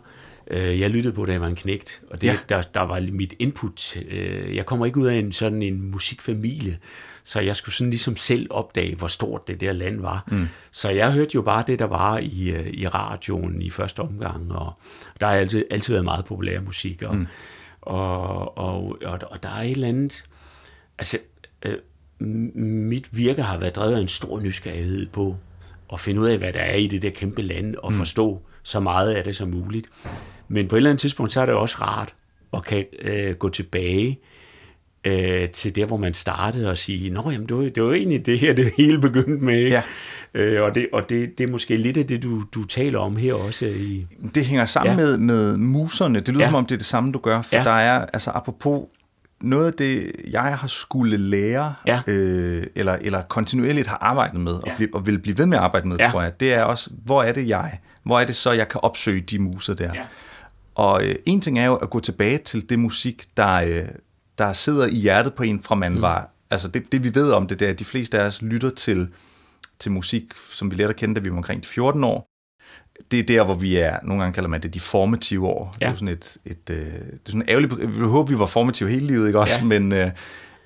[0.47, 2.31] Øh, jeg lyttede på, da jeg var en knægt, og det, Ja.
[2.31, 2.55] ja.
[2.55, 3.97] der, der var mit input.
[4.09, 6.77] Øh, jeg kommer ikke ud af en sådan en musikfamilie,
[7.23, 10.23] så jeg skulle sådan ligesom selv opdage, hvor stort det der land var.
[10.31, 10.47] Mm.
[10.71, 14.51] Så jeg hørte jo bare det, der var i, øh, i radioen i første omgang,
[14.51, 14.73] og
[15.19, 17.27] der har altid, altid været meget populær musik, og, mm.
[17.87, 20.25] Og, og, og, og der er et eller andet...
[20.97, 21.17] Altså,
[21.65, 21.77] øh,
[22.19, 25.37] mit virke har været drevet af en stor nysgerrighed på
[25.93, 27.97] at finde ud af, hvad der er i det der kæmpe land, og mm.
[27.97, 29.87] forstå så meget af det som muligt.
[30.47, 32.13] Men på et eller andet tidspunkt, så er det også rart
[32.53, 34.19] at kan øh, gå tilbage
[35.05, 37.93] øh, til der, hvor man startede og sige, nå jamen, det var, det var jo
[37.93, 39.57] egentlig det her, det hele begyndte med.
[39.57, 39.69] Ikke?
[39.75, 39.81] Ja.
[40.33, 43.15] Øh, og det, og det, det er måske lidt af det, du, du taler om
[43.15, 43.65] her også.
[43.65, 45.05] I, Det hænger sammen ja.
[45.05, 46.19] Med, med muserne.
[46.19, 46.47] Det lyder ja.
[46.47, 47.41] Som om, det er det samme, du gør.
[47.41, 47.63] For ja.
[47.63, 48.87] Der er, altså apropos,
[49.41, 52.01] noget af det, jeg har skulle lære, Ja.
[52.07, 54.75] øh, eller, eller kontinuerligt har arbejdet med, og, Ja.
[54.75, 55.97] blive, og vil blive ved med at arbejde med.
[55.99, 56.09] Ja.
[56.11, 57.79] tror jeg, det er også, hvor er det jeg?
[58.03, 59.91] Hvor er det så, jeg kan opsøge de muser der?
[59.93, 60.01] Ja.
[60.75, 63.83] Og øh, en ting er jo at gå tilbage til det musik, der, øh,
[64.37, 66.01] der sidder i hjertet på en, fra man mm.
[66.01, 66.29] var...
[66.51, 68.69] Altså det, det vi ved om det, det er, at de fleste af os lytter
[68.69, 69.07] til,
[69.79, 72.27] til musik, som vi lærte at kende, da vi var omkring de 14 år.
[73.11, 75.71] Det er der, hvor vi er, nogle gange kalder man det de formative år.
[75.73, 75.91] Det er Ja.
[75.91, 76.93] jo sådan et, et øh, det
[77.25, 79.57] er sådan ærgerligt, vi vil håbe, vi var formative hele livet, ikke også?
[79.59, 79.63] Ja.
[79.65, 80.11] Men, øh,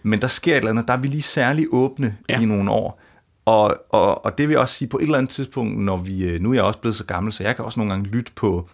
[0.04, 2.36] men der sker et eller andet, der er vi lige særlig åbne ja.
[2.36, 2.42] Ja.
[2.42, 3.02] i nogle år.
[3.46, 6.24] Og, og, og det vil jeg også sige, på et eller andet tidspunkt, når vi,
[6.24, 8.32] øh, nu er jeg også blevet så gammel, så jeg kan også nogle gange lytte
[8.36, 8.70] på,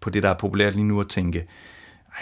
[0.00, 1.46] på det, der er populært lige nu, og tænke,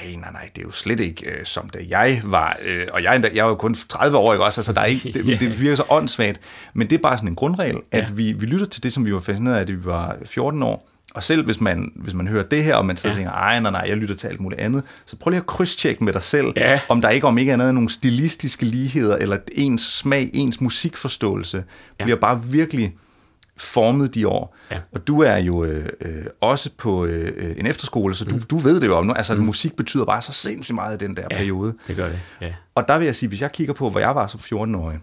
[0.01, 3.03] ej, nej, nej, det er jo slet ikke øh, som da jeg var, øh, og
[3.03, 5.41] jeg, er jeg er jo kun 30 år, ikke også, altså der er ikke, det,
[5.41, 6.41] det virker så åndssvagt,
[6.75, 8.07] men det er bare sådan en grundregel, at Ja.
[8.15, 10.89] vi, vi lytter til det, som vi var fascineret af, da vi var 14 år,
[11.15, 13.19] og selv hvis man, hvis man hører det her, og man sidder ja.
[13.19, 16.05] tænker, ej, nej, nej, jeg lytter til alt muligt andet, så prøv lige at krydstjekke
[16.05, 16.81] med dig selv, Ja.
[16.89, 21.65] om der ikke om ikke andet er nogle stilistiske ligheder, eller ens smag, ens musikforståelse,
[22.01, 22.05] ja.
[22.05, 22.95] bliver bare virkelig
[23.57, 24.57] formet de år.
[24.71, 24.81] Ja.
[24.93, 28.81] Og du er jo øh, øh, også på øh, en efterskole, så du, du ved
[28.81, 29.13] det jo om nu.
[29.13, 29.41] Altså, mm.
[29.41, 31.37] musik betyder bare så sindssygt meget i den der ja.
[31.37, 31.75] periode.
[31.87, 32.55] det gør det, ja.
[32.75, 34.99] Og der vil jeg sige, hvis jeg kigger på, hvor jeg var som 14-årig,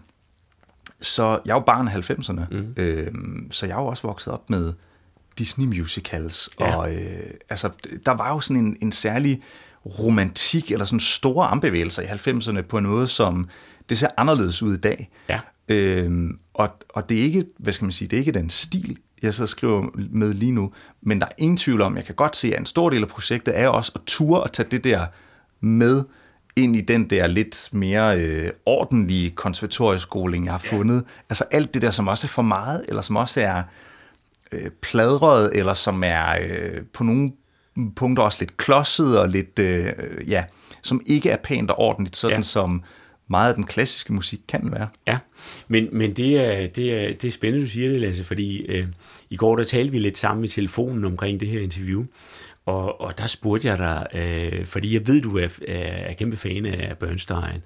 [1.00, 2.74] så jeg er jo barn af 90'erne, mm.
[2.76, 3.12] øh,
[3.50, 4.72] så jeg er jo også vokset op med
[5.38, 6.76] Disney musicals, Ja.
[6.76, 7.70] og øh, altså,
[8.06, 9.42] der var jo sådan en, en særlig
[9.86, 13.48] romantik, eller sådan store armbevægelser i 90'erne på en måde, som
[13.88, 15.10] det ser anderledes ud i dag.
[15.28, 15.40] Ja.
[15.68, 18.98] Øhm, og, og det er ikke, hvad skal man sige, det er ikke den stil,
[19.22, 22.36] jeg så skriver med lige nu, men der er ingen tvivl om, jeg kan godt
[22.36, 25.06] se, at en stor del af projektet er også at ture og tage det der
[25.60, 26.04] med
[26.56, 30.96] ind i den der lidt mere øh, ordentlige konservatorieskoling, jeg har fundet.
[30.96, 31.00] Ja.
[31.28, 33.62] Altså alt det der, som også er for meget, eller som også er
[34.52, 37.32] øh, pladret, eller som er øh, på nogle
[37.96, 39.92] punkter også lidt klodset, og lidt, øh,
[40.26, 40.44] ja,
[40.82, 42.38] som ikke er pænt og ordentligt, sådan.
[42.38, 42.42] Ja.
[42.42, 42.82] som
[43.32, 44.88] meget af den klassiske musik kan være.
[45.06, 45.18] Ja,
[45.68, 48.86] men, men det, er, det, er, det er spændende, du siger det, Lasse, fordi øh,
[49.30, 52.04] i går der talte vi lidt sammen i telefonen omkring det her interview,
[52.66, 56.36] og, og der spurgte jeg dig, øh, fordi jeg ved, du er, er, er kæmpe
[56.36, 57.62] fan af Bernstein,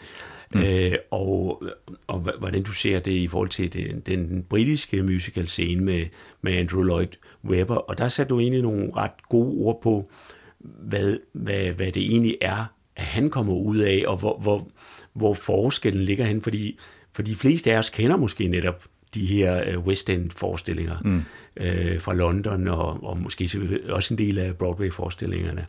[0.55, 0.61] mm.
[0.61, 1.63] øh, og,
[2.07, 6.05] og hvordan du ser det i forhold til den, den britiske musical scene med,
[6.43, 10.11] med Andrew Lloyd Webber, og der satte du egentlig nogle ret gode ord på,
[10.59, 12.65] hvad, hvad, hvad det egentlig er,
[12.97, 14.69] at han kommer ud af, og hvor, hvor,
[15.17, 16.79] hvor forskellen ligger hen, fordi
[17.13, 21.23] for de fleste af os kender måske netop de her øh, West End forestillinger mm.
[21.57, 23.51] øh, fra London, og, og måske
[23.89, 25.67] også en del af Broadway-forestillingerne.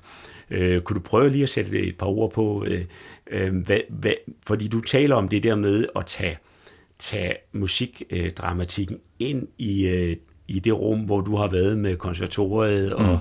[0.52, 2.86] Øh, kunne du prøve lige at sætte et par ord på, øh,
[3.32, 4.14] øh, hvad, hvad,
[4.48, 6.38] fordi du taler om det der med at tage,
[7.00, 10.16] tage musikdramatikken ind i, øh,
[10.48, 13.20] i det rum, hvor du har været med konservatoriet, og,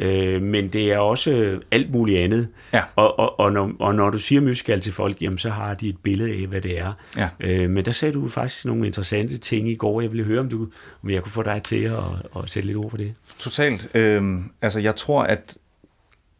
[0.00, 2.48] øh, men det er også alt muligt andet.
[2.72, 2.82] Ja.
[2.96, 5.88] Og, og, og, når, og når du siger musical til folk, jamen, så har de
[5.88, 6.92] et billede af, hvad det er.
[7.16, 7.28] Ja.
[7.40, 10.00] Øh, men der sagde du faktisk nogle interessante ting i går.
[10.00, 10.68] Jeg ville høre, om, du,
[11.02, 12.02] om jeg kunne få dig til at,
[12.36, 13.14] at sætte lidt ord på det.
[13.38, 13.88] Totalt.
[13.94, 15.58] Øhm, altså, jeg tror, at,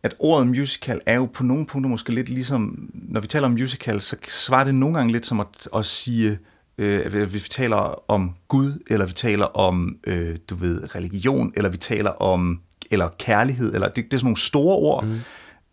[0.03, 3.53] at ordet musical er jo på nogle punkter måske lidt ligesom, når vi taler om
[3.53, 6.39] musical, så svarer det nogle gange lidt som at, at sige,
[6.79, 11.71] øh, hvis vi taler om Gud, eller vi taler om, øh, du ved, religion, eller
[11.71, 15.05] vi taler om, eller kærlighed, eller det, det er sådan nogle store ord.
[15.05, 15.21] Mm.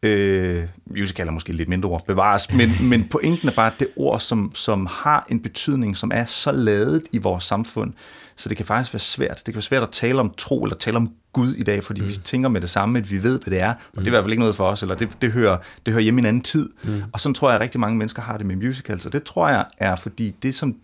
[0.03, 3.87] Øh, musical er måske lidt mindre ord, bevares, men, men pointen er bare, at det
[3.95, 7.93] ord, som, som har en betydning, som er så ladet i vores samfund,
[8.35, 9.37] så det kan faktisk være svært.
[9.37, 12.01] Det kan være svært at tale om tro, eller tale om Gud i dag, fordi
[12.01, 12.07] mm.
[12.07, 14.09] vi tænker med det samme, at vi ved, hvad det er, og det er i
[14.09, 16.25] hvert fald ikke noget for os, eller det, det, hører, det hører hjemme i en
[16.25, 16.69] anden tid.
[16.83, 17.03] Mm.
[17.13, 19.49] Og sådan tror jeg, at rigtig mange mennesker har det med musicals, og det tror
[19.49, 20.75] jeg er, fordi det som,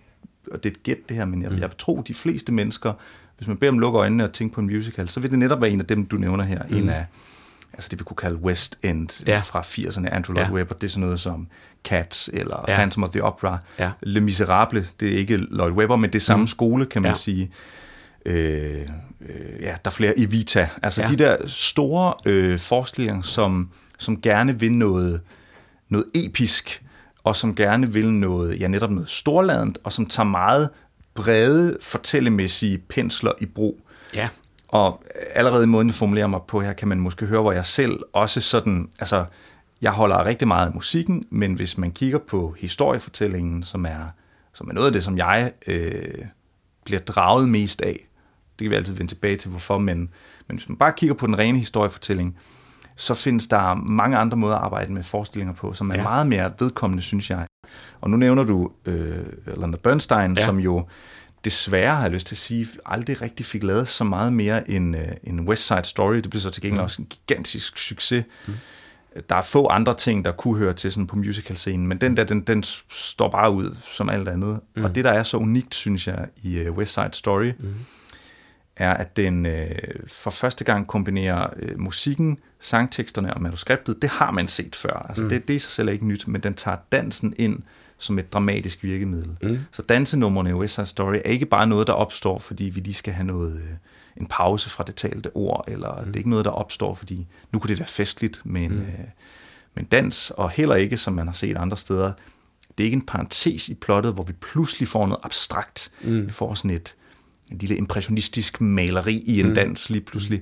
[0.51, 2.93] og det er et gæt det her, men jeg, jeg vil tro, de fleste mennesker,
[3.37, 5.61] hvis man beder dem lukke øjnene og tænke på en musical, så vil det netop
[5.61, 6.75] være en af dem, du nævner her, mm.
[6.75, 7.05] en af
[7.73, 9.37] altså det vi kunne kalde West End Ja.
[9.37, 10.53] fra 80'erne, Andrew Lloyd Ja.
[10.53, 11.47] Webber, det er sådan noget som
[11.83, 12.75] Cats eller Ja.
[12.75, 13.57] Phantom of the Opera.
[13.79, 13.91] Ja.
[14.01, 16.47] Le Miserable, det er ikke Lloyd Webber, men det er samme mm.
[16.47, 17.15] skole, kan man Ja.
[17.15, 17.51] sige.
[18.25, 18.81] øh,
[19.21, 20.69] øh, ja, der er flere Evita.
[20.83, 21.07] Altså ja.
[21.07, 23.69] de der store øh, forestillinger, som,
[23.99, 25.21] som gerne vil noget,
[25.89, 26.83] noget episk,
[27.23, 30.69] og som gerne vil noget, ja netop noget storladent, og som tager meget
[31.15, 33.80] brede fortællemæssige pensler i brug.
[34.13, 34.30] Ja.
[34.67, 37.65] Og allerede i måden, jeg formulerer mig på her, kan man måske høre, hvor jeg
[37.65, 39.26] selv også sådan, altså,
[39.82, 44.06] jeg holder rigtig meget af musikken, men hvis man kigger på historiefortællingen, som er,
[44.54, 46.26] som er noget af det, som jeg øh,
[46.86, 48.08] bliver draget mest af,
[48.60, 49.97] det kan vi altid vende tilbage til, hvorfor, men,
[50.47, 52.38] men hvis man bare kigger på den rene historiefortælling,
[52.95, 56.02] så findes der mange andre måder at arbejde med forestillinger på, som er Ja.
[56.02, 56.08] ja.
[56.10, 57.45] meget mere vedkommende, synes jeg.
[58.02, 60.45] Og nu nævner du øh, Leonard Bernstein, Ja.
[60.45, 60.86] som jo
[61.45, 64.97] desværre, har jeg lyst til at sige, aldrig rigtig fik lavet så meget mere end,
[64.97, 66.15] øh, end West Side Story.
[66.15, 66.84] Det blev så til gengæld Mm.
[66.84, 68.23] også en gigantisk succes.
[68.47, 68.54] Mm.
[69.30, 72.23] Der er få andre ting, der kunne høre til sådan på musicalscenen, men den der,
[72.23, 74.60] den, den står bare ud som alt andet.
[74.76, 74.80] Mm.
[74.80, 74.86] Mm.
[74.86, 77.73] Og det, der er så unikt, synes jeg, i øh, West Side Story, Mm.
[78.77, 79.75] Er, at den øh,
[80.07, 84.01] for første gang kombinerer øh, musikken, sangteksterne og manuskriptet.
[84.01, 85.05] Det har man set før.
[85.09, 85.29] Altså, Mm.
[85.29, 87.59] det, det er i sig selv ikke nyt, men den tager dansen ind
[87.97, 89.38] som et dramatisk virkemiddel.
[89.41, 89.59] Mm.
[89.71, 92.93] Så dansenummerne i West Side Story er ikke bare noget, der opstår, fordi vi lige
[92.93, 93.69] skal have noget, øh,
[94.17, 96.05] en pause fra det talte ord, eller mm.
[96.05, 98.79] det er ikke noget, der opstår, fordi nu kunne det være festligt med en, Mm.
[98.79, 98.88] øh,
[99.75, 102.12] med en dans, og heller ikke, som man har set andre steder,
[102.77, 105.91] det er ikke en parentes i plottet, hvor vi pludselig får noget abstrakt.
[106.01, 106.25] Mm.
[106.27, 106.95] Vi får sådan et,
[107.53, 109.49] en lille impressionistisk maleri i en Mm.
[109.49, 109.55] mm.
[109.55, 110.41] dans lige pludselig.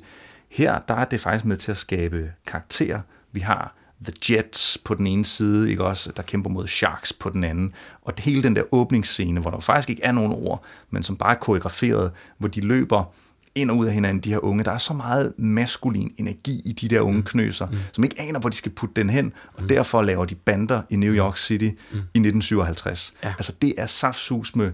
[0.49, 2.99] Her, der er det faktisk med til at skabe karakter.
[3.31, 7.29] Vi har The Jets på den ene side, ikke også, der kæmper mod Sharks på
[7.29, 7.73] den anden.
[8.01, 11.17] Og det hele den der åbningsscene, hvor der faktisk ikke er nogen ord, men som
[11.17, 13.13] bare er koreograferet, hvor de løber
[13.55, 14.63] ind og ud af hinanden, de her unge.
[14.63, 17.77] Der er så meget maskulin energi i de der unge knøser, mm.
[17.93, 19.67] som ikke aner, hvor de skal putte den hen, og mm.
[19.67, 21.97] derfor laver de bander i New York City mm.
[21.97, 23.13] i 1957.
[23.23, 23.27] Ja.
[23.37, 24.71] Altså det er saftsus med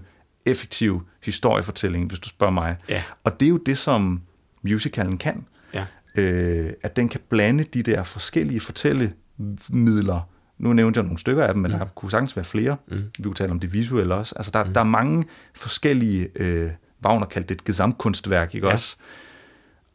[0.50, 2.76] effektiv historiefortælling, hvis du spørger mig.
[2.88, 3.02] Ja.
[3.24, 4.22] Og det er jo det, som
[4.62, 5.46] musicalen kan.
[5.74, 5.84] Ja.
[6.14, 10.20] Øh, at den kan blande de der forskellige fortællemidler.
[10.58, 11.78] Nu nævnte jeg nogle stykker af dem, men mm.
[11.78, 12.76] der kunne sagtens være flere.
[12.88, 13.02] Mm.
[13.18, 14.34] Vi kunne tale om det visuelle også.
[14.36, 14.72] Altså der, mm.
[14.72, 16.70] der er mange forskellige, øh,
[17.04, 18.72] Wagner kaldte det et gesamtkunstværk, ikke Ja.
[18.72, 18.96] også?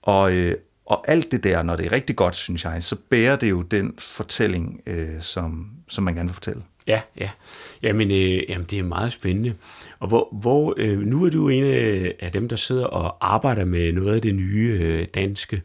[0.01, 3.35] Og, øh, og alt det der, når det er rigtig godt, synes jeg, så bærer
[3.35, 6.61] det jo den fortælling, øh, som, som man gerne vil fortælle.
[6.87, 7.29] Ja, ja.
[7.83, 9.53] Jamen, øh, jamen, det er meget spændende.
[9.99, 13.65] Og hvor, hvor øh, nu er du en øh, af dem, der sidder og arbejder
[13.65, 15.61] med noget af det nye øh, danske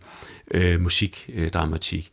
[0.50, 2.11] øh, musikdramatik.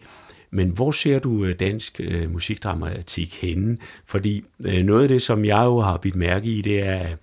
[0.52, 3.78] Men hvor ser du øh, dansk øh, musikdramatik henne?
[4.06, 7.16] Fordi øh, noget af det, som jeg jo har bidt mærke i, det er,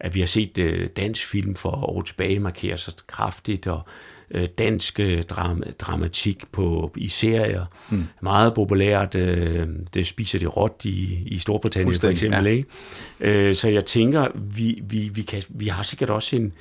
[0.00, 3.80] at vi har set øh, dansk film for år tilbage markere sig kraftigt, og
[4.30, 7.64] øh, dansk øh, dram- dramatik på, i serier.
[7.90, 8.04] Mm.
[8.22, 9.14] Meget populært.
[9.14, 12.44] Øh, det spiser det råt i, i Storbritannien for eksempel.
[12.44, 12.50] ja.
[12.50, 13.48] Ikke?
[13.48, 16.52] Øh, så jeg tænker, vi, vi, vi, kan, vi har sikkert også en,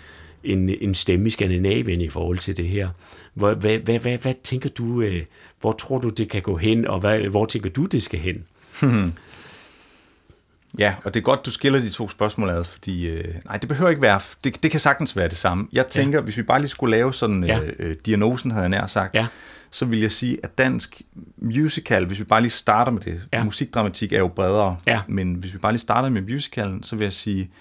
[0.43, 2.89] en, en stemme i Skandinavien i forhold til det her.
[3.33, 5.23] Hvad, hvad, hvad, hvad tænker du, øh,
[5.61, 8.43] hvor tror du, det kan gå hen, og hvad, hvor tænker du, det skal hen?
[10.79, 13.69] Ja, og det er godt, du skiller de to spørgsmål ad, fordi øh, nej, det
[13.69, 15.67] behøver ikke være, det, det kan sagtens være det samme.
[15.73, 16.23] Jeg tænker, ja.
[16.23, 17.59] hvis vi bare lige skulle lave sådan Ja.
[17.61, 19.27] øh, øh, diagnosen, havde jeg nær sagt, Ja.
[19.71, 21.01] så vil jeg sige, at dansk
[21.37, 23.37] musical, hvis vi bare lige starter med det, Ja.
[23.37, 23.43] ja.
[23.43, 25.01] musikdramatik er jo bredere, Ja.
[25.07, 27.51] men hvis vi bare lige starter med musicalen, så vil jeg sige,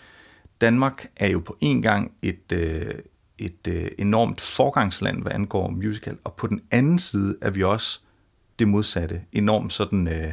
[0.61, 2.87] Danmark er jo på en gang et, øh,
[3.39, 8.01] et øh, enormt forgangsland, hvad angår musical, og på den anden side er vi også
[8.59, 10.33] det modsatte, enormt sådan øh,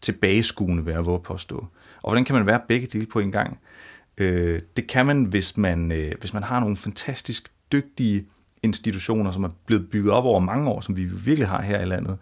[0.00, 1.66] tilbageskuende, vil jeg våge påstå.
[2.02, 3.58] Og hvordan kan man være begge dele på en gang?
[4.18, 8.26] Øh, det kan man, hvis man, øh, hvis man har nogle fantastisk dygtige
[8.62, 11.84] institutioner, som er blevet bygget op over mange år, som vi virkelig har her i
[11.84, 12.18] landet,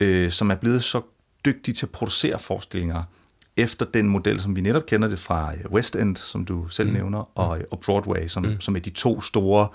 [0.00, 1.00] øh, som er blevet så
[1.44, 3.02] dygtige til at producere forestillinger
[3.56, 6.88] efter den model, som vi netop kender det fra øh, West End, som du selv
[6.88, 6.94] mm.
[6.94, 8.60] nævner, og, og Broadway, som, mm.
[8.60, 9.68] som er de to store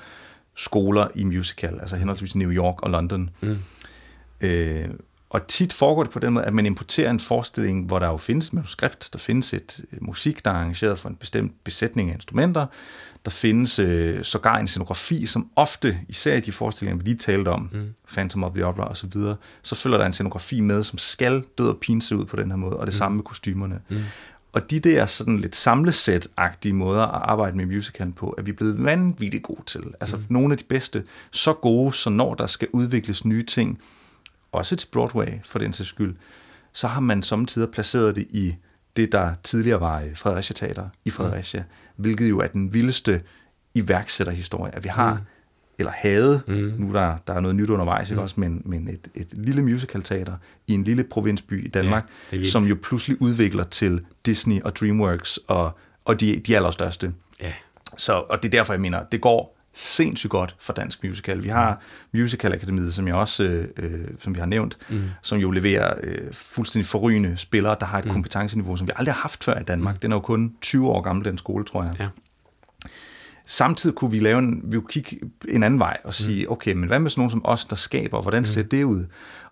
[0.55, 3.29] skoler i musical, altså henholdsvis New York og London.
[3.41, 3.57] Mm.
[4.41, 4.89] Øh,
[5.37, 8.17] og tit foregår det på den måde, at man importerer en forestilling, hvor der jo
[8.17, 12.65] findes manuskript, der findes et musik, der er arrangeret for en bestemt besætning af instrumenter,
[13.25, 17.49] der findes øh, sågar en scenografi, som ofte, især i de forestillinger, vi lige talte
[17.49, 17.93] om, mm.
[18.13, 21.69] Phantom of the Opera osv., så, så følger der en scenografi med, som skal død
[21.69, 22.97] og pine se ud på den her måde, og det mm.
[22.97, 23.79] samme med kostymerne.
[23.89, 23.97] Mm.
[24.53, 28.85] Og de der sådan lidt samlesæt-agtige måder at arbejde med musicalen på, er vi blevet
[28.85, 29.83] vanvittigt gode til.
[29.99, 30.23] Altså mm.
[30.29, 33.79] nogle af de bedste, så gode, så når der skal udvikles nye ting,
[34.51, 36.15] også til Broadway for den sags skyld,
[36.73, 38.55] så har man samtidig placeret det i
[38.95, 41.65] det, der tidligere var Fredericia Teater i Fredericia, mm.
[41.95, 43.21] hvilket jo er den vildeste
[43.73, 45.19] iværksætterhistorie, at vi har, mm.
[45.79, 46.53] eller havde, mm.
[46.53, 50.33] nu der, der er noget nyt undervejs, ikke også, men, men et, et lille musicalteater
[50.67, 55.39] i en lille provinsby i Danmark, Ja, som jo pludselig udvikler til Disney og DreamWorks
[55.47, 57.13] og, og de, de allerstørste.
[57.41, 57.53] Ja.
[57.97, 61.43] Så, og det er derfor, jeg mener, det går sindssygt godt for dansk musical.
[61.43, 61.81] Vi har
[62.13, 65.03] Musical Akademiet, som jeg også, øh, øh, som vi har nævnt, mm.
[65.21, 68.11] som jo leverer øh, fuldstændig forrygende spillere, der har et mm.
[68.11, 69.95] kompetenceniveau, som vi aldrig har haft før i Danmark.
[69.95, 69.99] Mm.
[69.99, 71.95] Den er jo kun 20 år gammel, den skole, tror jeg.
[71.99, 72.07] Ja.
[73.45, 76.51] Samtidig kunne vi lave en, vi kunne kigge en anden vej og sige, mm.
[76.51, 78.69] okay, men hvad med sådan nogen som os, der skaber, hvordan ser mm.
[78.69, 79.05] det ud?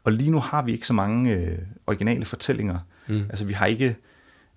[0.04, 1.58] Og lige nu har vi ikke så mange øh,
[1.88, 2.80] originale fortællinger.
[3.08, 3.24] Mm.
[3.30, 3.96] Altså vi har ikke,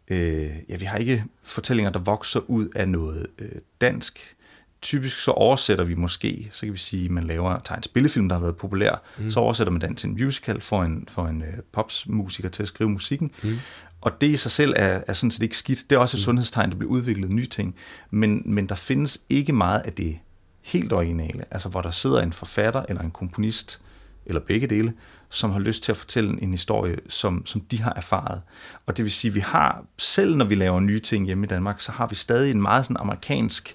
[0.08, 3.48] øh, ja, vi har ikke fortællinger, der vokser ud af noget øh,
[3.80, 4.36] dansk.
[4.82, 8.36] Typisk så oversætter vi måske, så kan vi sige, man laver, tager en spillefilm, der
[8.36, 9.30] har været populær, mm.
[9.30, 12.68] så oversætter man den til en musical, for en, for en øh, popsmusiker til at
[12.68, 13.30] skrive musikken.
[13.42, 13.58] Mm.
[14.00, 15.90] Og det i sig selv er, er sådan set ikke skidt.
[15.90, 16.24] Det er også et mm.
[16.24, 17.74] sundhedstegn, der bliver udviklet nye ting.
[18.10, 20.18] Men, men der findes ikke meget af det
[20.62, 23.80] helt originale, altså hvor der sidder en forfatter eller en komponist,
[24.26, 24.92] eller begge dele,
[25.30, 28.40] som har lyst til at fortælle en historie, som, som de har erfaret.
[28.86, 31.48] Og det vil sige, at vi har, selv når vi laver nye ting hjemme i
[31.48, 33.74] Danmark, så har vi stadig en meget sådan amerikansk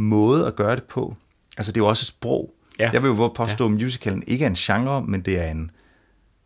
[0.00, 1.16] måde at gøre det på.
[1.56, 2.54] Altså det er jo også et sprog.
[2.78, 2.90] Ja.
[2.92, 3.74] Jeg vil jo påstå, ja.
[3.74, 5.70] at musicalen ikke er en genre, men det er en,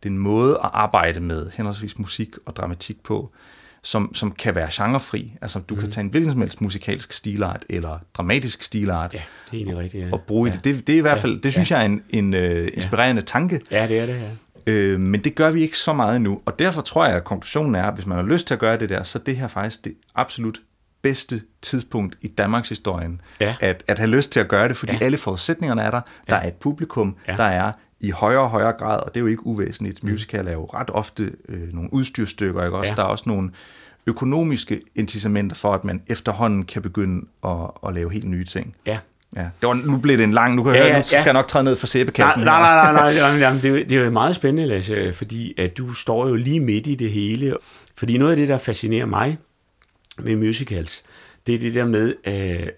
[0.03, 3.31] det er en måde at arbejde med henholdsvis musik og dramatik på,
[3.83, 5.33] som, som kan være genrefri.
[5.41, 5.81] Altså du mm.
[5.81, 9.77] kan tage en hvilken som helst musikalsk stilart eller dramatisk stilart ja, det er egentlig
[9.77, 10.11] rigtigt, ja.
[10.11, 10.55] og bruge ja.
[10.55, 10.63] det.
[10.63, 10.87] det.
[10.87, 11.39] Det er i hvert fald, ja.
[11.43, 11.77] det synes ja.
[11.77, 13.25] jeg er en, en uh, inspirerende ja.
[13.25, 13.61] tanke.
[13.71, 14.29] Ja, det er det, ja.
[14.67, 17.75] Øh, men det gør vi ikke så meget nu, og derfor tror jeg, at konklusionen
[17.75, 19.85] er, at hvis man har lyst til at gøre det der, så det her faktisk
[19.85, 20.59] det absolut
[21.05, 23.55] bedste tidspunkt i Danmarks historien, ja.
[23.59, 25.05] at, at have lyst til at gøre det, fordi ja.
[25.05, 26.01] alle forudsætningerne er der.
[26.29, 26.41] Der ja.
[26.41, 27.35] er et publikum, ja.
[27.37, 30.03] der er i højere og højere grad, og det er jo ikke uvæsentligt.
[30.03, 30.09] Mm.
[30.09, 32.91] Musical er jo ret ofte øh, nogle udstyrstykker, ikke også?
[32.91, 32.95] Ja.
[32.95, 33.51] Der er også nogle
[34.07, 38.75] økonomiske incitamenter for, at man efterhånden kan begynde at, at lave helt nye ting.
[38.85, 38.97] Ja.
[39.35, 39.41] Ja.
[39.61, 41.23] Det var, nu blev det en lang, nu kan ja, jeg høre, nu skal ja.
[41.23, 42.43] jeg nok træde ned for sæbekassen.
[42.43, 45.53] Nej, nej, nej, nej, nej jamen, det, er, det er jo meget spændende, Lasse, fordi
[45.57, 47.57] at du står jo lige midt i det hele.
[47.97, 49.37] Fordi noget af det, der fascinerer mig
[50.17, 51.03] ved musicals,
[51.47, 52.15] det er det der med,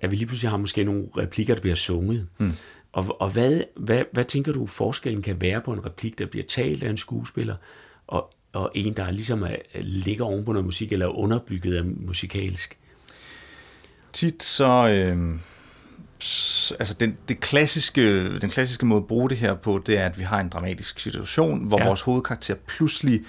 [0.01, 2.27] at vi lige pludselig har måske nogle replikker, der bliver sunget.
[2.37, 2.51] Mm.
[2.91, 6.45] Og, og hvad, hvad, hvad tænker du, forskellen kan være på en replik, der bliver
[6.47, 7.55] talt af en skuespiller,
[8.07, 11.85] og, og en, der ligesom er, ligger oven på noget musik, eller er underbygget af
[11.85, 12.77] musikalsk?
[14.13, 14.87] Tit så...
[14.89, 15.39] Øh,
[16.79, 20.19] altså den, det klassiske, den klassiske måde at bruge det her på, det er, at
[20.19, 21.87] vi har en dramatisk situation, hvor ja.
[21.87, 23.25] vores hovedkarakter pludselig øh,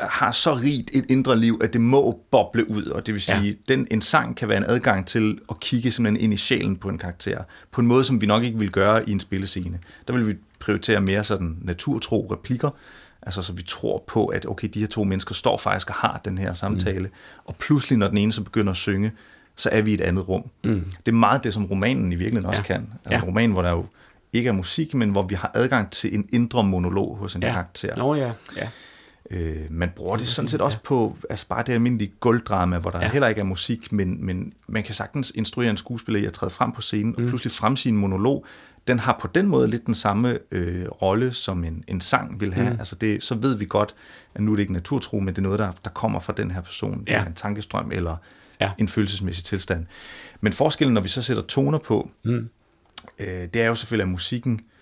[0.00, 3.42] har så rigt et indre liv, at det må boble ud, og det vil sige,
[3.42, 3.74] ja.
[3.74, 6.88] den, en sang kan være en adgang til at kigge simpelthen ind i sjælen på
[6.88, 7.42] en karakter,
[7.72, 9.78] på en måde, som vi nok ikke vil gøre i en spillescene.
[10.08, 12.70] Der vil vi prioritere mere sådan naturtro replikker,
[13.22, 16.20] altså så vi tror på, at okay, de her to mennesker står faktisk og har
[16.24, 17.12] den her samtale, mm.
[17.44, 19.12] og pludselig, når den ene så begynder at synge,
[19.56, 20.44] så er vi i et andet rum.
[20.64, 20.84] Mm.
[21.06, 22.66] Det er meget det, som romanen i virkeligheden også ja.
[22.66, 22.92] kan.
[22.92, 23.16] Altså ja.
[23.16, 23.86] en roman, hvor der jo
[24.32, 27.52] ikke er musik, men hvor vi har adgang til en indre monolog hos en ja.
[27.52, 27.92] karakter.
[27.96, 28.68] Nå ja, ja.
[29.30, 33.00] Øh, man bruger det sådan set også på altså bare det almindelige gulddrama, hvor der
[33.00, 33.10] ja.
[33.10, 36.50] heller ikke er musik, men, men man kan sagtens instruere en skuespiller i at træde
[36.50, 37.24] frem på scenen mm.
[37.24, 38.46] og pludselig fremsige en monolog.
[38.86, 42.54] Den har på den måde lidt den samme øh, rolle, som en, en sang vil
[42.54, 42.70] have.
[42.70, 42.78] Mm.
[42.78, 43.94] Altså det, så ved vi godt,
[44.34, 46.50] at nu er det ikke naturtro, men det er noget, der, der kommer fra den
[46.50, 47.00] her person.
[47.00, 47.18] Det ja.
[47.18, 48.16] er en tankestrøm eller
[48.60, 48.70] ja.
[48.78, 49.86] en følelsesmæssig tilstand.
[50.40, 52.48] Men forskellen, når vi så sætter toner på, mm.
[53.18, 54.77] øh, det er jo selvfølgelig, at musikken øh,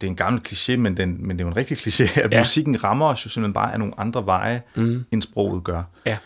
[0.00, 2.32] det er en gammel kliché, men, den, men det er jo en rigtig kliché, at
[2.32, 2.40] ja.
[2.40, 5.04] musikken rammer os jo simpelthen bare af nogle andre veje, mm.
[5.10, 5.82] end sproget gør.
[6.06, 6.18] Ja.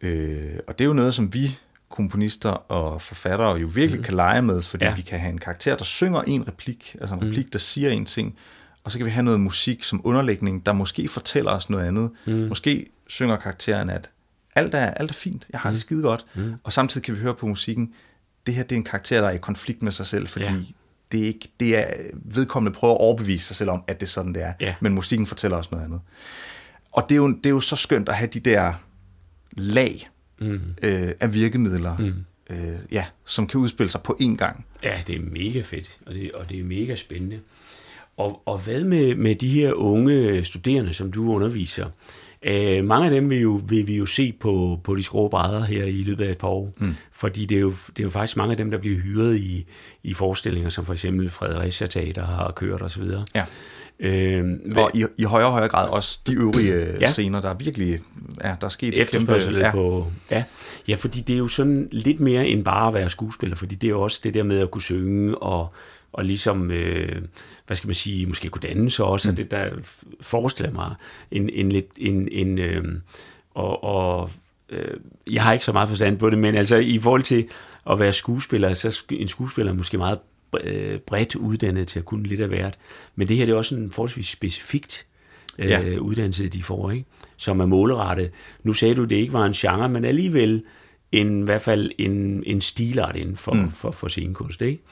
[0.00, 4.04] Øh, og det er jo noget, som vi komponister og forfattere jo virkelig mm.
[4.04, 4.94] kan lege med, fordi ja.
[4.94, 7.26] vi kan have en karakter, der synger en replik, altså en mm.
[7.26, 8.36] replik, der siger en ting,
[8.84, 12.10] og så kan vi have noget musik som underlægning, der måske fortæller os noget andet.
[12.26, 12.32] Mm.
[12.32, 14.10] Måske synger karakteren, at
[14.54, 15.74] alt er, alt er fint, jeg har mm.
[15.74, 16.54] det skide godt, mm.
[16.64, 17.92] og samtidig kan vi høre på musikken,
[18.46, 20.52] det her det er en karakter, der er i konflikt med sig selv, fordi ja
[21.14, 24.10] det er, ikke, det er vedkommende prøver at overbevise sig selv om, at det er
[24.10, 24.52] sådan, det er.
[24.60, 24.74] Ja.
[24.80, 26.00] Men musikken fortæller os noget andet.
[26.92, 28.72] Og det er, jo, det er jo så skønt at have de der
[29.52, 30.60] lag mm.
[30.82, 32.14] øh, af virkemidler, mm.
[32.50, 34.66] øh, ja, som kan udspille sig på én gang.
[34.82, 37.40] Ja, det er mega fedt, og det, og det er mega spændende.
[38.16, 41.86] Og, og hvad med, med de her unge studerende, som du underviser?
[42.44, 45.64] Øh, mange af dem vil, jo, vil vi jo se på, på de skrå brædder
[45.64, 46.94] her i løbet af et par år, mm.
[47.12, 49.66] fordi det er, jo, det er jo faktisk mange af dem, der bliver hyret i,
[50.02, 53.02] i forestillinger, som for eksempel Fredericia Teater har kørt osv.
[53.34, 53.44] Ja.
[54.00, 54.44] Øh,
[54.76, 57.10] og i, i højere og højere grad også de øvrige ja.
[57.10, 58.00] scener, der er virkelig
[58.44, 59.72] ja, der er sket efterspørgsel kæmpe, ja.
[59.72, 60.44] på ja.
[60.88, 63.86] ja, fordi det er jo sådan lidt mere end bare at være skuespiller, fordi det
[63.86, 65.74] er jo også det der med at kunne synge og
[66.14, 67.22] og ligesom, øh,
[67.66, 69.36] hvad skal man sige, måske kunne danne sig også, mm.
[69.36, 69.70] det der
[70.20, 70.94] forestiller mig
[71.30, 72.84] en, en lidt, en, en øh,
[73.54, 74.30] og, og
[74.68, 74.96] øh,
[75.30, 77.48] jeg har ikke så meget forstand på det, men altså i forhold til
[77.90, 80.18] at være skuespiller, så en skuespiller er måske meget
[80.60, 82.78] øh, bredt uddannet til at kunne lidt af hvert,
[83.14, 85.06] men det her det er også en forholdsvis specifikt
[85.58, 85.96] øh, ja.
[85.96, 87.04] uddannelse, de får, ikke?
[87.36, 88.30] som er målrettet.
[88.62, 90.62] Nu sagde du, det ikke var en genre, men alligevel
[91.12, 93.70] en, i hvert fald en, en stilart inden for, mm.
[93.70, 94.62] for, for scenekunst.
[94.62, 94.82] Ikke?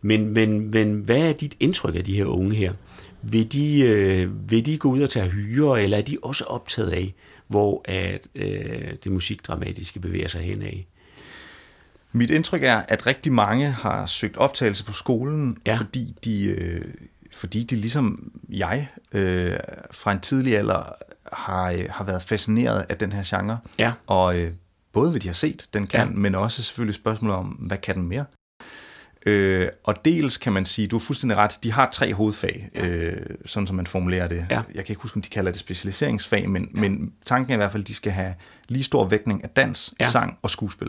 [0.00, 2.72] Men, men, men hvad er dit indtryk af de her unge her?
[3.22, 6.90] Vil de, øh, vil de gå ud og tage hyre, eller er de også optaget
[6.90, 7.14] af,
[7.46, 10.86] hvor at, øh, det musikdramatiske bevæger sig hen af?
[12.12, 15.76] Mit indtryk er, at rigtig mange har søgt optagelse på skolen, ja.
[15.76, 16.84] fordi, de, øh,
[17.32, 19.56] fordi de ligesom jeg øh,
[19.90, 20.94] fra en tidlig alder
[21.32, 23.58] har, øh, har været fascineret af den her genre.
[23.78, 23.92] Ja.
[24.06, 24.52] Og øh,
[24.92, 26.14] både hvad de har set, den kan, ja.
[26.14, 28.24] men også selvfølgelig spørgsmålet om, hvad kan den mere?
[29.26, 32.86] Øh, og dels kan man sige, du er fuldstændig ret, de har tre hovedfag, ja.
[32.86, 34.46] øh, sådan som man formulerer det.
[34.50, 34.60] Ja.
[34.74, 36.80] Jeg kan ikke huske, om de kalder det specialiseringsfag, men, ja.
[36.80, 38.34] men tanken er i hvert fald, at de skal have
[38.68, 40.08] lige stor vægtning af dans, ja.
[40.08, 40.88] sang og skuespil.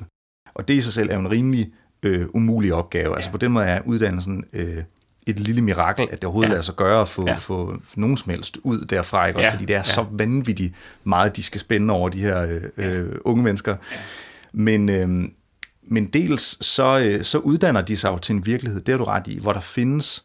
[0.56, 1.72] Og det i sig selv er jo en rimelig
[2.04, 3.04] øh, umulig opgave.
[3.04, 3.16] Altså, ja.
[3.16, 4.84] Altså på den måde er uddannelsen øh,
[5.28, 6.54] et lille mirakel, at det overhovedet ja.
[6.54, 7.36] lader sig gøre at få, ja.
[7.36, 9.40] få nogen som helst ud derfra, ikke?
[9.40, 9.52] Ja.
[9.52, 9.84] fordi det er ja.
[9.84, 10.74] så vanvittigt
[11.04, 12.90] meget, de skal spænde over de her øh, ja.
[12.90, 13.76] øh, unge mennesker.
[13.92, 13.98] Ja.
[14.52, 15.30] Men, øh,
[15.92, 19.04] men dels så, øh, så uddanner de sig jo til en virkelighed, det er du
[19.04, 20.24] ret i, hvor der findes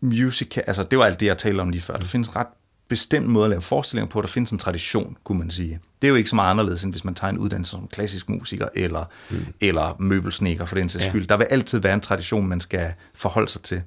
[0.00, 2.46] music, altså det var alt det, jeg talte om lige før, der findes ret
[2.88, 4.20] bestemt måde at lave forestillinger på.
[4.20, 5.80] Der findes en tradition, kunne man sige.
[6.02, 8.28] Det er jo ikke så meget anderledes, end hvis man tager en uddannelse som klassisk
[8.28, 9.46] musiker eller, mm.
[9.60, 11.10] eller møbelsnikker for den sags ja.
[11.10, 11.26] skyld.
[11.26, 13.82] Der vil altid være en tradition, man skal forholde sig til.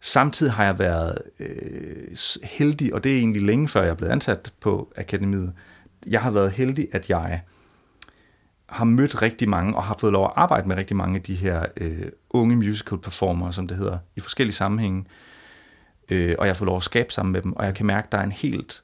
[0.00, 4.52] Samtidig har jeg været øh, heldig, og det er egentlig længe før jeg blev ansat
[4.60, 5.52] på akademiet.
[6.06, 7.42] Jeg har været heldig, at jeg
[8.72, 11.34] har mødt rigtig mange, og har fået lov at arbejde med rigtig mange af de
[11.34, 15.04] her øh, unge musical performer, som det hedder, i forskellige sammenhænge
[16.12, 18.12] øh, og jeg får lov at skabe sammen med dem, og jeg kan mærke, at
[18.12, 18.82] der er en helt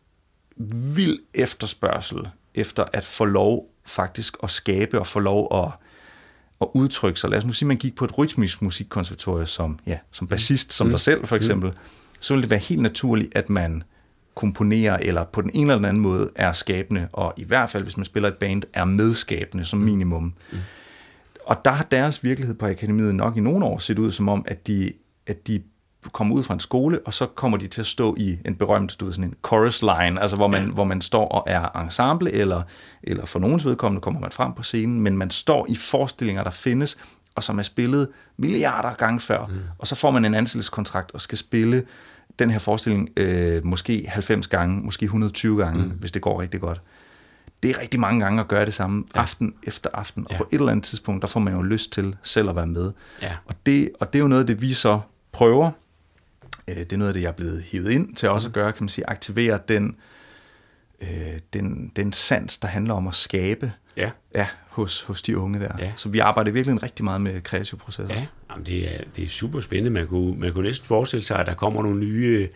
[0.95, 5.70] vild efterspørgsel efter at få lov faktisk at skabe og få lov at,
[6.61, 7.30] at udtrykke sig.
[7.30, 10.28] Lad os nu sige, at man gik på et rytmisk musikkonservatorium som, ja, som mm.
[10.28, 10.91] bassist, som mm.
[10.91, 11.41] dig selv for mm.
[11.41, 11.76] eksempel, mm.
[12.20, 13.82] så ville det være helt naturligt, at man
[14.39, 17.97] komponerer eller på den ene eller anden måde er skabende, og i hvert fald, hvis
[17.97, 20.34] man spiller et band, er medskabende som minimum.
[20.53, 20.59] Mm.
[21.47, 24.45] Og der har deres virkelighed på akademiet nok i nogle år set ud som om,
[24.49, 24.93] at de,
[25.26, 25.62] at de
[26.12, 28.97] kommer ud fra en skole, og så kommer de til at stå i en berømt,
[29.01, 30.70] du ved, sådan en chorus line, altså hvor man, ja.
[30.70, 32.62] hvor man står og er ensemble, eller,
[33.03, 36.51] eller for nogens vedkommende kommer man frem på scenen, men man står i forestillinger, der
[36.51, 36.99] findes,
[37.34, 39.55] og som er spillet milliarder gange før, mm.
[39.78, 41.84] og så får man en ansættelseskontrakt og skal spille
[42.39, 45.91] den her forestilling øh, måske 90 gange, måske 120 gange, mm.
[45.91, 46.80] hvis det går rigtig godt.
[47.62, 49.20] Det er rigtig mange gange at gøre det samme, ja.
[49.20, 50.36] aften efter aften, og ja.
[50.36, 52.93] på et eller andet tidspunkt, der får man jo lyst til selv at være med.
[53.22, 53.32] Ja.
[53.47, 55.01] Og, det, og det er jo noget af det, vi så
[55.32, 55.70] prøver
[56.68, 58.72] Øh, det er noget af det, jeg er blevet hivet ind til også at gøre,
[58.72, 59.97] kan man sige, aktivere den,
[61.01, 64.11] øh, den, den sans, der handler om at skabe ja.
[64.34, 65.72] Ja, hos, hos de unge der.
[65.78, 65.93] Ja.
[65.97, 68.14] Så vi arbejder virkelig rigtig meget med kreative processer.
[68.14, 68.26] Ja,
[68.59, 69.91] Jamen, det, er, det er super spændende.
[69.91, 72.49] Man kunne, man kunne næsten forestille sig, at der kommer nogle nye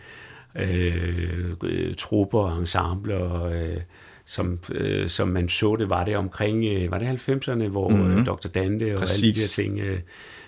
[0.55, 3.81] øh, øh, trupper og ensembler, øh,
[4.25, 8.17] som, øh, som man så det, var det omkring, øh, var det 90'erne, hvor mm-hmm.
[8.17, 8.47] øh, Dr.
[8.47, 9.23] Dante og Præcis.
[9.23, 9.79] alle de her ting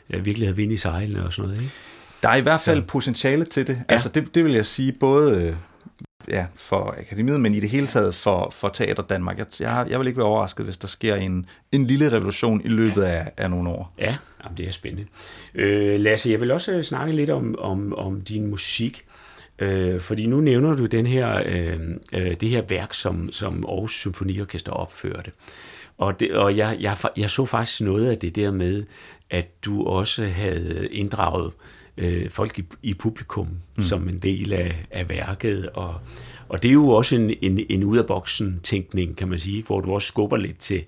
[0.10, 1.74] øh, virkelig havde vind i sejlene og sådan noget, ikke?
[2.24, 2.88] Der er i hvert fald så.
[2.88, 3.74] potentiale til det.
[3.74, 3.94] Ja.
[3.94, 5.56] Altså det, det vil jeg sige både øh,
[6.28, 9.38] ja, for akademiet, men i det hele taget for, for Teater Danmark.
[9.38, 12.68] Jeg, jeg, jeg vil ikke være overrasket, hvis der sker en, en lille revolution i
[12.68, 13.08] løbet ja.
[13.08, 13.94] af, af nogle år.
[14.00, 15.08] Ja, jamen, det er spændende.
[15.56, 19.06] Øh, Lasse, jeg vil også øh, snakke lidt om, om, om din musik.
[19.60, 21.80] Øh, fordi nu nævner du den her, øh,
[22.14, 25.32] øh, det her værk, som, som Aarhus Symfoniorkester opførte.
[25.98, 28.84] Og, det, og jeg, jeg, jeg så faktisk noget af det der med,
[29.30, 31.85] at du også havde inddraget øh,
[32.30, 33.84] folk i, i publikum mm.
[33.84, 35.70] som en del af, af værket.
[35.70, 35.96] Og,
[36.50, 39.94] og det er jo også en, en, en ud-af-boksen tænkning, kan man sige, hvor du
[39.94, 40.84] også skubber lidt til,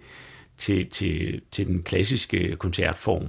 [0.57, 3.27] til, til, til den klassiske koncertform.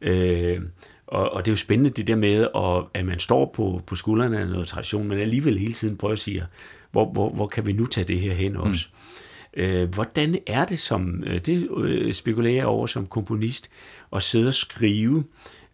[0.00, 0.60] Øh,
[1.06, 3.96] og, og det er jo spændende det der med, at, at man står på, på
[3.96, 6.44] skuldrene af noget tradition, men alligevel hele tiden prøver at sige,
[6.92, 8.60] hvor, hvor, hvor kan vi nu tage det her hen mm.
[8.60, 8.88] også?
[8.92, 9.62] Mm.
[9.62, 13.70] Øh, hvordan er det som, øh, det øh, spekulerer jeg over som komponist,
[14.12, 15.24] at sidde og skrive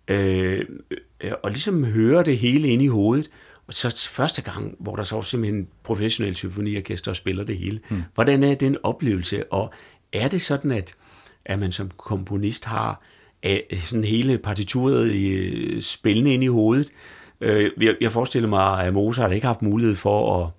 [0.09, 0.65] øh,
[1.21, 3.31] øh, og ligesom høre det hele ind i hovedet.
[3.67, 7.81] Og så første gang, hvor der så simpelthen professionelle symfoniorkester spiller det hele.
[7.91, 8.03] Mm.
[8.15, 9.53] Hvordan er den oplevelse?
[9.53, 9.73] Og
[10.13, 10.95] er det sådan, at,
[11.45, 13.03] at man som komponist har
[13.47, 16.89] øh, sådan hele partituret i, øh, spillende ind i hovedet?
[17.81, 20.51] Jeg, jeg forestiller mig, at Mozart ikke har haft mulighed for at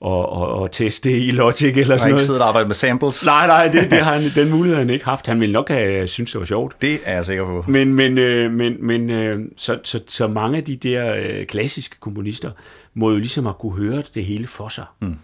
[0.00, 2.00] og, og, og teste i Logic eller sådan noget.
[2.00, 3.26] Han har ikke siddet og arbejdet med samples.
[3.26, 5.26] Nej, nej, det, det har han, den mulighed har han ikke haft.
[5.26, 6.82] Han ville nok have synes det var sjovt.
[6.82, 7.64] Det er jeg sikker på.
[7.70, 11.96] Men, men, øh, men, men øh, så, så, så mange af de der øh, klassiske
[12.00, 12.50] komponister
[12.94, 14.84] må jo ligesom at kunne høre det hele for sig.
[15.00, 15.16] Mm.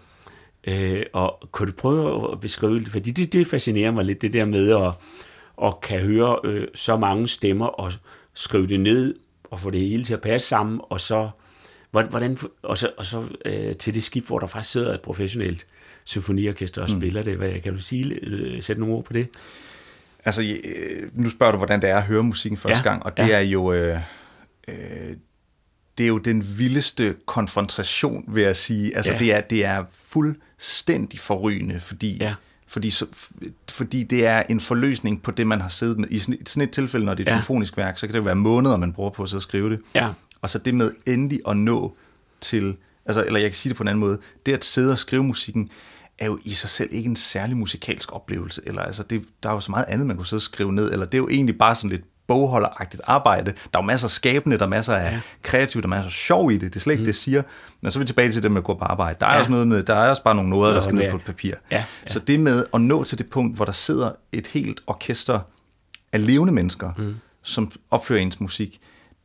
[0.67, 2.89] Øh, og kan du prøve at beskrive det?
[2.89, 4.93] Fordi det, det fascinerer mig lidt, det der med at,
[5.67, 7.91] at kan høre øh, så mange stemmer og
[8.33, 9.15] skrive det ned
[9.51, 11.29] og få det hele til at passe sammen, og så
[12.01, 15.65] Hvordan, og så, og så øh, til det skib, hvor der faktisk sidder et professionelt
[16.03, 16.99] symfoniorkester og mm.
[16.99, 17.37] spiller det.
[17.37, 19.27] Hvad, kan du sige, øh, sætte nogle ord på det?
[20.25, 23.17] Altså, øh, nu spørger du, hvordan det er at høre musikken første Ja, gang, og
[23.17, 23.35] det ja.
[23.35, 23.73] er jo...
[23.73, 23.99] Øh,
[24.67, 24.75] øh,
[25.97, 28.95] det er jo den vildeste konfrontation, vil jeg sige.
[28.97, 29.19] Altså, Ja.
[29.19, 32.33] det, er, det er fuldstændig forrygende, fordi, Ja.
[32.67, 33.05] fordi, så,
[33.69, 36.07] fordi det er en forløsning på det, man har siddet med.
[36.11, 37.41] I sådan, sådan et tilfælde, når det er et Ja.
[37.41, 39.79] symfonisk værk, så kan det være måneder, man bruger på at sidde og skrive det.
[39.95, 40.09] Ja.
[40.43, 41.95] Og så det med endelig at nå
[42.41, 42.75] til,
[43.05, 45.23] altså, eller jeg kan sige det på en anden måde, det at sidde og skrive
[45.23, 45.69] musikken,
[46.19, 48.61] er jo i sig selv ikke en særlig musikalsk oplevelse.
[48.65, 50.91] Eller, altså, det, der er jo så meget andet, man kunne sidde og skrive ned.
[50.91, 53.51] Eller det er jo egentlig bare sådan lidt bogholderagtigt arbejde.
[53.51, 55.19] Der er jo masser af skabende, der er masser af Ja.
[55.41, 56.61] kreativt, der er masser af sjov i det.
[56.73, 57.05] Det er slet ikke mm.
[57.05, 57.43] det, jeg siger.
[57.81, 59.17] Men så er vi tilbage til det med at gå på arbejde.
[59.19, 59.39] Der er Ja.
[59.39, 61.53] også noget med, der er også bare nogle noder, der skal ned på et papir.
[61.71, 61.83] Ja, ja.
[62.07, 65.39] Så det med at nå til det punkt, hvor der sidder et helt orkester
[66.11, 67.15] af levende mennesker, mm.
[67.41, 68.79] som opfører ens musik,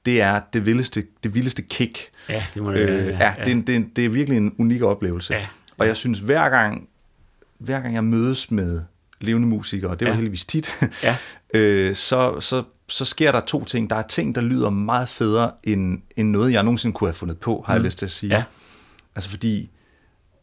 [0.08, 1.98] det er det vildeste, det vildeste kick.
[2.28, 3.16] Ja, det må det Øh, være.
[3.18, 3.44] ja, ja.
[3.44, 5.34] Det, er, det, er, det er virkelig en unik oplevelse.
[5.34, 5.46] Ja.
[5.78, 6.88] Og jeg synes, hver gang,
[7.58, 8.82] hver gang jeg mødes med
[9.20, 10.16] levende musikere, og det var Ja.
[10.16, 10.70] heldigvis tit,
[11.02, 11.16] Ja.
[11.54, 13.90] øh, så, så, så sker der to ting.
[13.90, 17.38] Der er ting, der lyder meget federe, end, end noget, jeg nogensinde kunne have fundet
[17.38, 17.76] på, har mm.
[17.76, 18.36] jeg lyst til at sige.
[18.36, 18.42] Ja.
[19.14, 19.70] Altså fordi,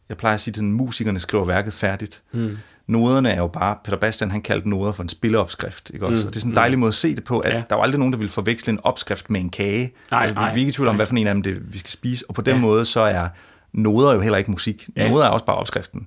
[0.08, 2.22] jeg plejer at sige, at musikerne skriver værket færdigt.
[2.32, 2.56] Mm.
[2.88, 5.90] Noderne er jo bare, Peter Bastian han kaldte noder for en spilleopskrift.
[5.94, 6.22] Ikke også?
[6.22, 6.26] Mm.
[6.26, 7.62] Og det er sådan en dejlig måde at se det på, at Ja.
[7.70, 9.92] der var aldrig nogen, der ville forveksle en opskrift med en kage.
[10.10, 10.98] Nej, altså, vi- nej, vi er ikke i tvivl om, nej.
[10.98, 12.24] hvad for en af dem det, vi skal spise.
[12.28, 12.60] Og på den Ja.
[12.60, 13.28] måde, så er
[13.72, 14.88] noder jo heller ikke musik.
[14.96, 15.08] Ja.
[15.10, 16.06] Noder er også bare opskriften.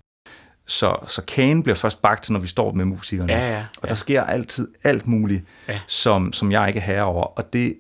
[0.68, 3.34] Så, så kagen bliver først bagt, når vi står med musikerne.
[3.34, 3.90] Ja, ja, Og ja.
[3.90, 5.80] der sker altid alt muligt, Ja.
[5.88, 7.24] som, som jeg ikke er herre over.
[7.24, 7.76] Og det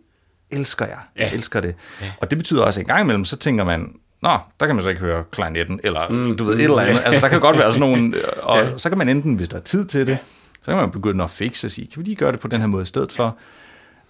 [0.51, 0.97] elsker jeg.
[1.15, 1.33] Jeg Ja.
[1.33, 1.75] elsker det.
[2.01, 2.11] Ja.
[2.21, 4.83] Og det betyder også, at en gang imellem, så tænker man, Nå, der kan man
[4.83, 7.01] så ikke høre klarinetten, eller mm, du ved, et eller andet.
[7.05, 8.13] Altså, der kan godt være sådan nogle,
[8.43, 8.77] og Ja.
[8.77, 10.17] så kan man enten, hvis der er tid til det,
[10.61, 12.59] så kan man begynde at fixe og sige, kan vi lige gøre det på den
[12.61, 13.37] her måde i stedet for?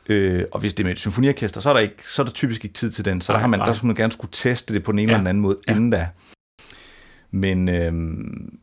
[0.09, 2.33] Øh, og hvis det er med et symfoniorkester, så er der, ikke, så er der
[2.33, 3.65] typisk ikke tid til den, så Nej, der har man, nej.
[3.65, 5.13] der skulle man gerne skulle teste det på den ene Ja.
[5.15, 5.71] eller den anden måde, Ja.
[5.75, 6.07] inden da.
[7.31, 8.57] Men øhm,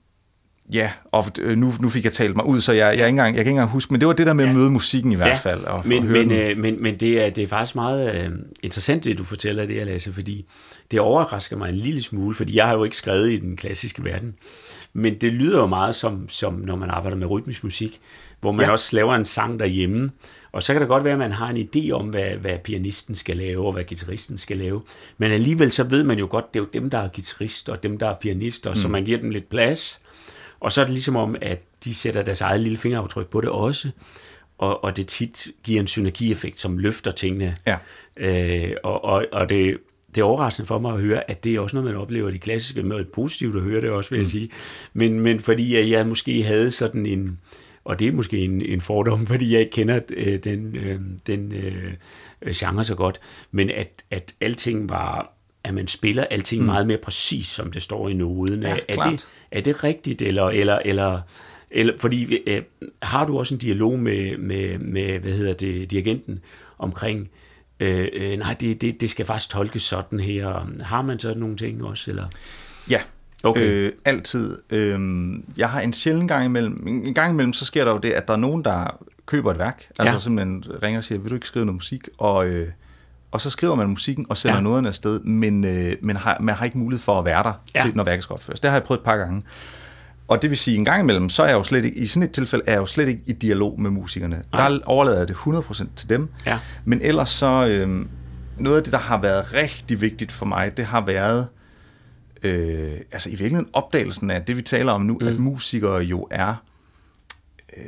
[0.73, 3.27] ja, og øh, nu, nu fik jeg talt mig ud, så jeg, jeg, ikke engang,
[3.27, 4.55] jeg kan ikke engang huske, men det var det der med at Ja.
[4.57, 5.65] møde musikken i hvert fald.
[5.65, 8.31] Og, men, men, øh, men, men det er, det er faktisk meget øh,
[8.63, 10.45] interessant, det du fortæller det, Lasse, fordi
[10.91, 14.05] det overrasker mig en lille smule, fordi jeg har jo ikke skrevet i den klassiske
[14.05, 14.35] verden.
[14.93, 18.01] Men det lyder jo meget som, som når man arbejder med rytmisk musik,
[18.41, 18.67] hvor man ja.
[18.67, 18.73] Ja.
[18.73, 20.11] også laver en sang derhjemme.
[20.53, 23.15] Og så kan det godt være, at man har en idé om, hvad, hvad pianisten
[23.15, 24.81] skal lave, og hvad guitaristen skal lave.
[25.19, 27.83] Men alligevel så ved man jo godt, det er jo dem, der er guitarist, og
[27.83, 28.77] dem, der er pianister, mm.
[28.77, 30.01] så man giver dem lidt plads.
[30.61, 33.51] Og så er det ligesom om, at de sætter deres eget lille fingeraftryk på det
[33.51, 33.91] også,
[34.59, 37.57] og, og det tit giver en synergieffekt, som løfter tingene.
[37.67, 37.77] Ja.
[38.17, 39.79] Øh, og og, og det,
[40.15, 42.39] det er overraskende for mig at høre, at det er også noget, man oplever de
[42.39, 44.51] klassiske med et positivt at høre det også, vil jeg sige.
[44.93, 47.39] Men, men fordi at jeg måske havde sådan en,
[47.85, 51.53] og det er måske en, en fordom, fordi jeg ikke kender øh, den, øh, den
[51.53, 55.36] øh, genre så godt, men at, at alting var,
[55.67, 56.67] at man spiller alting mm.
[56.67, 58.63] meget mere præcis, som det står i noden.
[58.63, 59.13] Ja, er, klart.
[59.13, 61.21] det, er det rigtigt, eller, eller, eller,
[61.71, 62.63] eller fordi øh,
[63.03, 66.41] har du også en dialog med, med, med hvad hedder det, dirigenten
[66.79, 67.31] omkring,
[67.81, 70.71] øh, øh, nej, det, det, det skal faktisk tolkes sådan her.
[70.83, 72.27] Har man sådan nogle ting også, eller?
[72.91, 73.01] Ja,
[73.43, 73.63] Okay.
[73.63, 74.59] øh, altid.
[74.71, 75.01] Øh,
[75.57, 78.29] jeg har en sjældent gang imellem, en gang imellem, så sker der jo det, at
[78.29, 80.19] der er nogen, der køber et værk, altså ja.
[80.19, 82.09] simpelthen ringer og siger, vil du ikke skrive noget musik?
[82.19, 82.69] Og, øh,
[83.31, 84.63] og så skriver man musikken og sender Ja.
[84.63, 87.83] noget afsted, men, øh, men har, man har ikke mulighed for at være der, ja.
[87.83, 88.61] til, når værket skal opføres.
[88.61, 89.43] Det har jeg prøvet et par gange.
[90.29, 92.23] Og det vil sige, en gang imellem, så er jeg jo slet ikke, i sådan
[92.23, 94.43] et tilfælde, er jeg jo slet ikke i dialog med musikerne.
[94.53, 94.69] Nej.
[94.69, 96.29] Der overlader jeg det 100% til dem.
[96.47, 96.59] Ja.
[96.85, 98.07] Men ellers så, øh,
[98.59, 101.47] noget af det, der har været rigtig vigtigt for mig, det har været,
[102.43, 105.27] øh, altså i virkeligheden opdagelsen af det, vi taler om nu, mm.
[105.27, 106.55] at musikere jo er,
[107.77, 107.83] øh,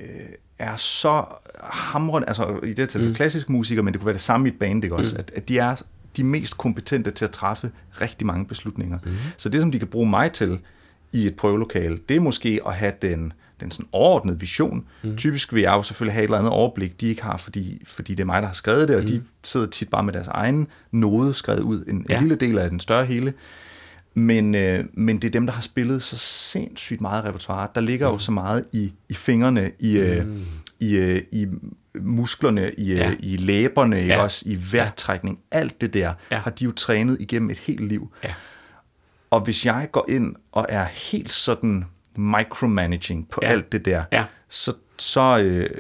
[0.59, 1.25] er så
[1.63, 3.15] hamrende, altså i det tilfælde mm.
[3.15, 5.15] klassiske musikere, men det kunne være det samme i et band, ikke også?
[5.15, 5.19] Mm.
[5.21, 5.77] At, at de er
[6.17, 8.99] de mest kompetente til at træffe rigtig mange beslutninger.
[9.05, 9.11] Mm.
[9.37, 10.59] Så det, som de kan bruge mig til
[11.13, 14.85] i et prøvelokale, det er måske at have den, den sådan overordnede vision.
[15.03, 15.17] Mm.
[15.17, 18.15] Typisk vil jeg jo selvfølgelig have et eller andet overblik, de ikke har, fordi, fordi
[18.15, 19.09] det er mig, der har skrevet det, og mm.
[19.09, 22.15] de sidder tit bare med deres egen node skrevet ud, en, Ja.
[22.17, 23.33] en lille del af den større hele.
[24.19, 27.69] Men, øh, men det er dem, der har spillet så sindssygt meget repertoire.
[27.75, 28.13] Der ligger mm.
[28.13, 30.27] jo så meget i, i fingrene, i, øh,
[30.81, 31.47] i, øh, i
[32.01, 32.97] musklerne, i, Ja.
[33.11, 33.15] ja.
[33.21, 34.23] i læberne, Ja.
[34.23, 35.39] også i vejrtrækning.
[35.51, 36.39] Alt det der Ja.
[36.39, 38.13] har de jo trænet igennem et helt liv.
[38.25, 38.35] Ja.
[39.31, 41.85] Og hvis jeg går ind og er helt sådan
[42.17, 43.47] micromanaging på Ja.
[43.49, 43.53] ja.
[43.53, 44.25] alt det der, Ja.
[44.49, 45.71] så, så, øh,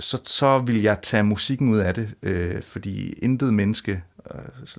[0.00, 3.98] så, så vil jeg tage musikken ud af det, øh, fordi intet menneske, øh,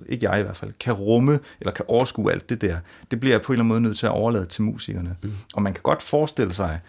[0.08, 2.76] ikke jeg i hvert fald, kan rumme eller kan overskue alt det der.
[3.10, 5.16] Det bliver jeg på en eller anden måde nødt til at overlade til musikerne.
[5.22, 5.32] Mm.
[5.54, 6.80] Og man kan godt forestille sig,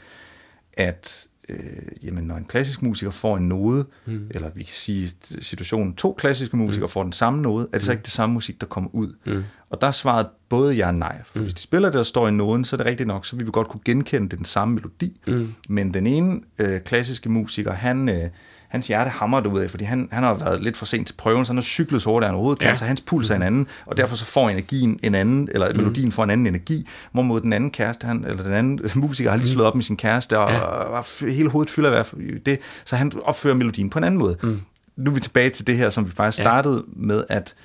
[0.74, 1.60] at øh,
[2.04, 4.28] jamen, når en klassisk musiker får en node, mm.
[4.32, 6.92] eller vi kan sige situationen, to klassiske musikere mm.
[6.92, 9.14] får den samme node, er det så ikke det samme musik, der kommer ud.
[9.26, 9.44] Mm.
[9.70, 11.18] Og der er svaret både ja og nej.
[11.26, 11.44] For mm.
[11.44, 13.46] hvis de spiller det, der står i noden, så er det rigtigt nok, så vil
[13.46, 15.20] vi godt kunne genkende den samme melodi.
[15.28, 15.54] Mm.
[15.70, 18.30] Men den ene øh, klassiske musiker, han, øh,
[18.70, 21.46] hans hjerte hammer ud af, fordi han, han har været lidt for sent til prøven,
[21.46, 22.76] så han har cyklet så hurtigt, han overhovedet kan, ja.
[22.76, 25.78] så hans puls er en anden, og derfor så får energien en anden, eller mm.
[25.78, 29.38] melodien får en anden energi, hvorimod den anden kæreste, han, eller den anden musiker har
[29.38, 30.60] lige slået op med sin kæreste, og, ja.
[30.60, 32.06] og, og hele hovedet fylder af
[32.46, 34.38] det, så han opfører melodien på en anden måde.
[34.44, 34.62] Mm.
[34.96, 36.94] Nu er vi tilbage til det her, som vi faktisk startede ja.
[36.96, 37.56] med, at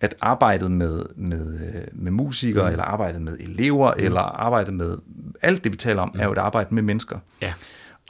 [0.00, 1.58] at arbejdet med, med,
[1.92, 2.70] med musikere, mm.
[2.70, 4.04] eller arbejdet med elever, mm.
[4.04, 4.98] eller arbejdet med
[5.42, 6.20] alt det, vi taler om, mm.
[6.20, 7.18] er jo et arbejde med mennesker.
[7.42, 7.52] Ja.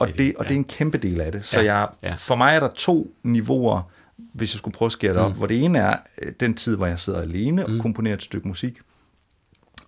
[0.01, 0.49] Og, det, og ja.
[0.49, 1.43] det er en kæmpe del af det.
[1.43, 2.13] Så jeg, ja.
[2.13, 3.81] for mig er der to niveauer,
[4.33, 5.37] hvis jeg skulle prøve at skære det op, mm.
[5.37, 7.79] hvor det ene er øh, den tid, hvor jeg sidder alene og mm.
[7.79, 8.79] komponerer et stykke musik.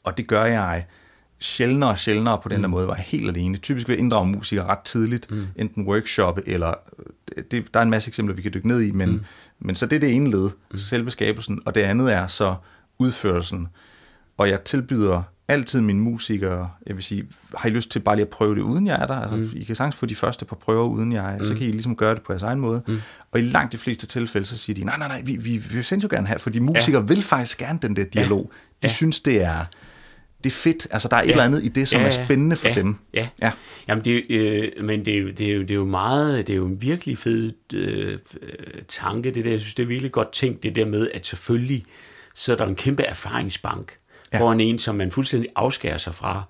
[0.03, 0.85] Og det gør jeg
[1.39, 2.71] sjældnere og sjældnere på den der mm.
[2.71, 3.57] måde, hvor jeg er helt alene.
[3.57, 5.47] Typisk vil jeg inddrage musikere ret tidligt, mm.
[5.55, 6.73] enten workshop eller...
[6.99, 9.23] Øh, det, der er en masse eksempler, vi kan dykke ned i, men, mm.
[9.59, 10.77] men så det er det ene led, mm.
[10.77, 12.55] selve skabelsen, og det andet er så
[12.99, 13.67] udførelsen.
[14.37, 17.27] Og jeg tilbyder altid mine musikere, jeg vil sige,
[17.57, 19.15] har I lyst til bare lige at prøve det uden jeg er der?
[19.15, 19.49] Altså, mm.
[19.55, 21.45] I kan sagtens få de første par prøver uden jeg, mm.
[21.45, 22.81] så kan I ligesom gøre det på jeres egen måde.
[22.87, 23.01] Mm.
[23.31, 25.75] Og i langt de fleste tilfælde, så siger de, nej, nej, nej, vi, vi, vi
[25.75, 27.05] vil sindssygt gerne have, fordi musikere ja.
[27.05, 28.51] vil faktisk gerne den der dialog.
[28.51, 28.87] Ja.
[28.87, 28.93] De ja.
[28.93, 29.65] synes, det er,
[30.43, 30.87] det er fedt.
[30.91, 31.31] Altså, der er et ja.
[31.31, 32.19] eller andet i det, som ja, ja.
[32.19, 32.75] er spændende for ja.
[32.75, 32.95] dem.
[33.13, 33.27] Ja.
[33.41, 33.51] ja.
[33.87, 36.53] Jamen, det, øh, men det er, jo, det, er jo, det er jo meget, det
[36.53, 38.17] er jo en virkelig fed øh,
[38.87, 39.51] tanke, det der.
[39.51, 41.85] Jeg synes, det er virkelig godt tænkt, det der med, at selvfølgelig,
[42.35, 43.97] så er der en kæmpe erfaringsbank
[44.33, 44.39] ja.
[44.39, 46.43] foran en, som man fuldstændig afskærer sig fra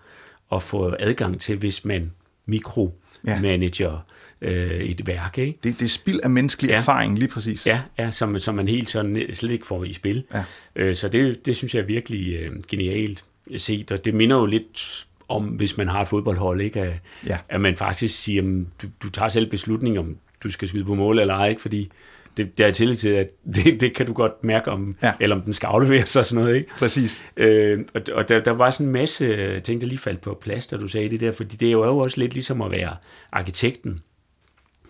[0.51, 2.11] at få adgang til, hvis man
[2.45, 4.05] mikromanager
[4.41, 5.37] øh, et værk.
[5.37, 5.59] Ikke?
[5.63, 6.77] Det, det er spild af menneskelig ja.
[6.77, 7.67] erfaring, lige præcis.
[7.67, 10.23] Ja, ja som, som man helt sådan slet ikke får i spil.
[10.33, 10.43] Ja.
[10.75, 13.23] Øh, så det, det synes jeg er virkelig øh, genialt
[13.57, 16.79] set, og det minder jo lidt om, hvis man har et fodboldhold, ikke?
[16.79, 16.93] At,
[17.27, 17.37] ja.
[17.49, 20.95] at man faktisk siger, at du, du tager selv beslutning om, du skal skyde på
[20.95, 21.61] mål eller ej, ikke?
[21.61, 21.91] fordi
[22.37, 25.13] det, det er tillid til, at det, det kan du godt mærke, om, ja.
[25.19, 26.55] eller om den skal afleveres og sådan noget.
[26.55, 26.69] Ikke?
[26.77, 27.25] Præcis.
[27.37, 30.67] Øh, og og der, der var sådan en masse ting, der lige faldt på plads,
[30.67, 32.95] da du sagde det der, fordi det er jo også lidt ligesom at være
[33.31, 34.01] arkitekten.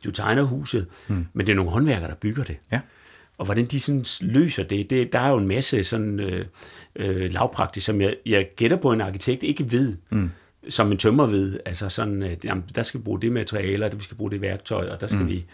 [0.06, 1.26] Du tegner huset, mm.
[1.34, 2.58] men det er nogle håndværkere, der bygger det.
[2.72, 2.80] Ja.
[3.38, 6.46] Og hvordan de sådan løser det, det, der er jo en masse sådan øh,
[6.96, 9.98] øh, lavpraktisk, som jeg, jeg gætter på, en arkitekt ikke ved.
[10.10, 10.30] Mm
[10.70, 13.98] som en tømmer ved, altså sådan, at jamen, der skal vi bruge det materialer, der
[13.98, 15.28] vi skal bruge det værktøj, og der skal mm.
[15.28, 15.46] vi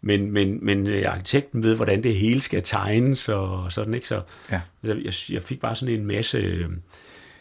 [0.00, 4.06] men, men, men øh, arkitekten ved, hvordan det hele skal tegnes og sådan, ikke?
[4.06, 4.60] Så ja.
[4.84, 6.66] jeg, jeg fik bare sådan en masse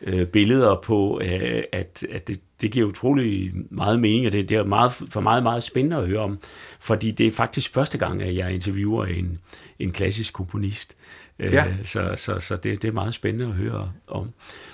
[0.02, 4.58] øh, billeder på, øh, at, at det, det giver utrolig meget mening, og det, det
[4.58, 6.40] er meget, for meget, meget spændende at høre om,
[6.80, 9.40] fordi det er faktisk første gang, at jeg interviewer en,
[9.80, 10.96] en klassisk komponist.
[11.40, 11.66] Øh, ja.
[11.86, 14.30] Så, så, så det, det er meget spændende at høre om.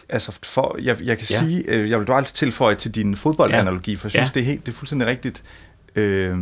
[0.09, 1.39] Altså, for, jeg, jeg kan ja.
[1.39, 4.33] sige, øh, jeg vil du aldrig tilføje til din fodboldanalogi, for jeg synes, ja.
[4.33, 5.43] det, er helt, det er fuldstændig rigtigt.
[5.95, 6.37] Øh,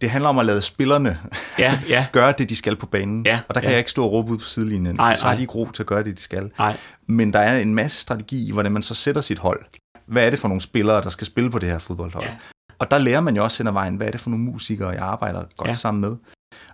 [0.00, 1.18] det handler om at lade spillerne
[1.58, 2.06] ja, ja.
[2.12, 3.26] gøre det, de skal på banen.
[3.26, 3.72] Ja, og der kan ja.
[3.72, 5.70] jeg ikke stå og råbe ud på sidelinjen, for ej, så har de ikke ro
[5.70, 6.52] til at gøre det, de skal.
[6.58, 6.76] Ej.
[7.06, 9.64] Men der er en masse strategi i, hvordan man så sætter sit hold.
[10.06, 12.24] Hvad er det for nogle spillere, der skal spille på det her fodboldhold?
[12.24, 12.34] Ja.
[12.78, 14.88] Og der lærer man jo også hen ad vejen, hvad er det for nogle musikere,
[14.88, 15.74] jeg arbejder godt ja.
[15.74, 16.16] sammen med?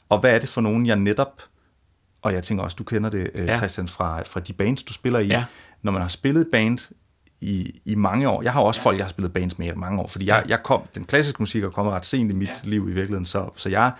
[0.08, 1.42] Og hvad er det for nogen, jeg netop,
[2.22, 3.56] og jeg tænker også, du kender det, øh, ja.
[3.58, 5.26] Christian, fra, fra de bands, du spiller i.
[5.26, 5.44] Ja.
[5.82, 6.78] Når man har spillet band
[7.42, 8.42] i, i mange år.
[8.42, 8.84] Jeg har også ja.
[8.84, 11.42] folk, jeg har spillet bands med i mange år, fordi jeg, jeg kom, den klassiske
[11.42, 12.54] musik er kommet ret sent i mit ja.
[12.62, 13.92] liv i virkeligheden, så, så jeg,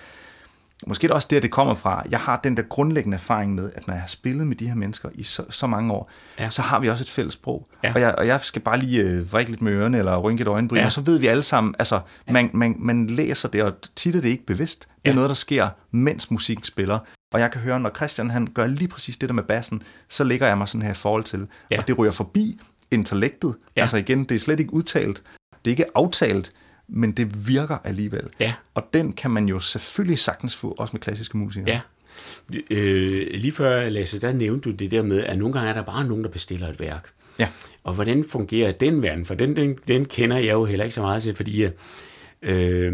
[0.86, 2.02] måske er det også der, det kommer fra.
[2.10, 4.74] Jeg har den der grundlæggende erfaring med, at når jeg har spillet med de her
[4.74, 6.50] mennesker i så, så mange år, ja.
[6.50, 7.68] så har vi også et fælles sprog.
[7.84, 7.92] Ja.
[7.94, 10.48] Og, jeg, og jeg skal bare lige øh, vrikke lidt med ørerne, eller rynke et
[10.48, 10.84] øjenbryn, ja.
[10.84, 12.32] og så ved vi alle sammen, altså, ja.
[12.32, 14.80] man, man, man læser det, og tit er det ikke bevidst.
[14.80, 15.14] Det er ja.
[15.14, 16.98] noget, der sker, mens musikken spiller.
[17.32, 20.24] Og jeg kan høre, når Christian han gør lige præcis det der med bassen, så
[20.24, 21.46] ligger jeg mig sådan her i forhold til.
[21.70, 21.78] Ja.
[21.78, 22.60] Og det ryger forbi,
[22.92, 23.54] intellektet.
[23.76, 23.80] Ja.
[23.80, 25.22] Altså igen, det er slet ikke udtalt.
[25.64, 26.52] Det er ikke aftalt,
[26.88, 28.28] men det virker alligevel.
[28.40, 28.54] Ja.
[28.74, 31.68] Og den kan man jo selvfølgelig sagtens få, også med klassiske musikere.
[31.68, 31.80] Ja.
[32.70, 35.82] Øh, lige før, Lasse, der nævnte du det der med, at nogle gange er der
[35.82, 37.08] bare nogen, der bestiller et værk.
[37.38, 37.48] Ja.
[37.84, 39.26] Og hvordan fungerer den verden?
[39.26, 41.62] For den, den, den kender jeg jo heller ikke så meget til, fordi
[42.42, 42.92] øh,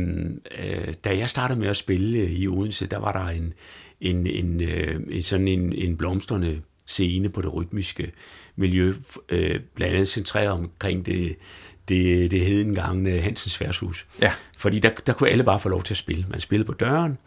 [0.58, 3.54] øh, da jeg startede med at spille i Odense, der var der en,
[4.00, 8.12] en, en, øh, sådan en, en blomstrende scene på det rytmiske
[8.58, 8.94] miljø,
[9.28, 11.36] øh, blandt andet centreret omkring det,
[11.88, 14.06] det, det hed engang Hansens værtshus.
[14.20, 14.32] Ja.
[14.58, 16.26] Fordi der, der kunne alle bare få lov til at spille.
[16.28, 17.18] Man spillede på døren,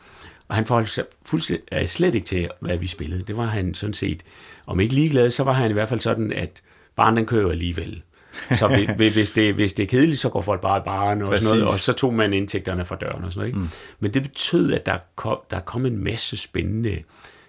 [0.47, 3.21] og han forholdt sig fuldstændig, slet ikke til, hvad vi spillede.
[3.21, 4.23] Det var han sådan set,
[4.65, 6.61] om ikke ligeglad, så var han i hvert fald sådan, at
[6.95, 8.01] barn den kører alligevel.
[8.51, 11.57] Så hvis det, hvis det er kedeligt, så går folk bare i baren og sådan
[11.57, 13.47] noget, og så tog man indtægterne fra døren og sådan noget.
[13.47, 13.59] Ikke?
[13.59, 13.69] Mm.
[13.99, 17.03] Men det betød, at der kom, der kom en masse spændende,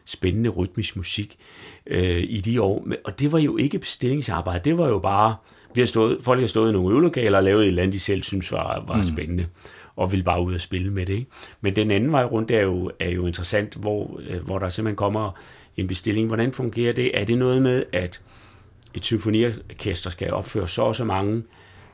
[0.05, 1.39] spændende rytmisk musik
[1.87, 2.87] øh, i de år.
[3.05, 5.37] Og det var jo ikke bestillingsarbejde, det var jo bare,
[5.75, 8.01] vi har stået, folk har stået i nogle øvelokaler og lavet et eller andet, de
[8.01, 9.03] selv synes var, var mm.
[9.03, 9.47] spændende
[9.97, 11.13] og vil bare ud og spille med det.
[11.13, 11.31] Ikke?
[11.61, 14.97] Men den anden vej rundt er jo, er jo interessant, hvor, øh, hvor der simpelthen
[14.97, 15.39] kommer
[15.77, 16.27] en bestilling.
[16.27, 17.19] Hvordan fungerer det?
[17.21, 18.21] Er det noget med, at
[18.95, 21.43] et symfoniorkester skal opføre så og så mange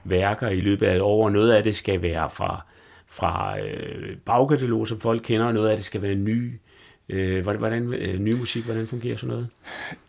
[0.04, 2.66] værker i løbet af et år, og noget af det skal være fra,
[3.06, 6.60] fra øh, bagkatalog, som folk kender, og noget af det skal være ny,
[7.08, 8.64] øh, hvordan, øh, ny musik.
[8.64, 9.48] Hvordan fungerer sådan noget?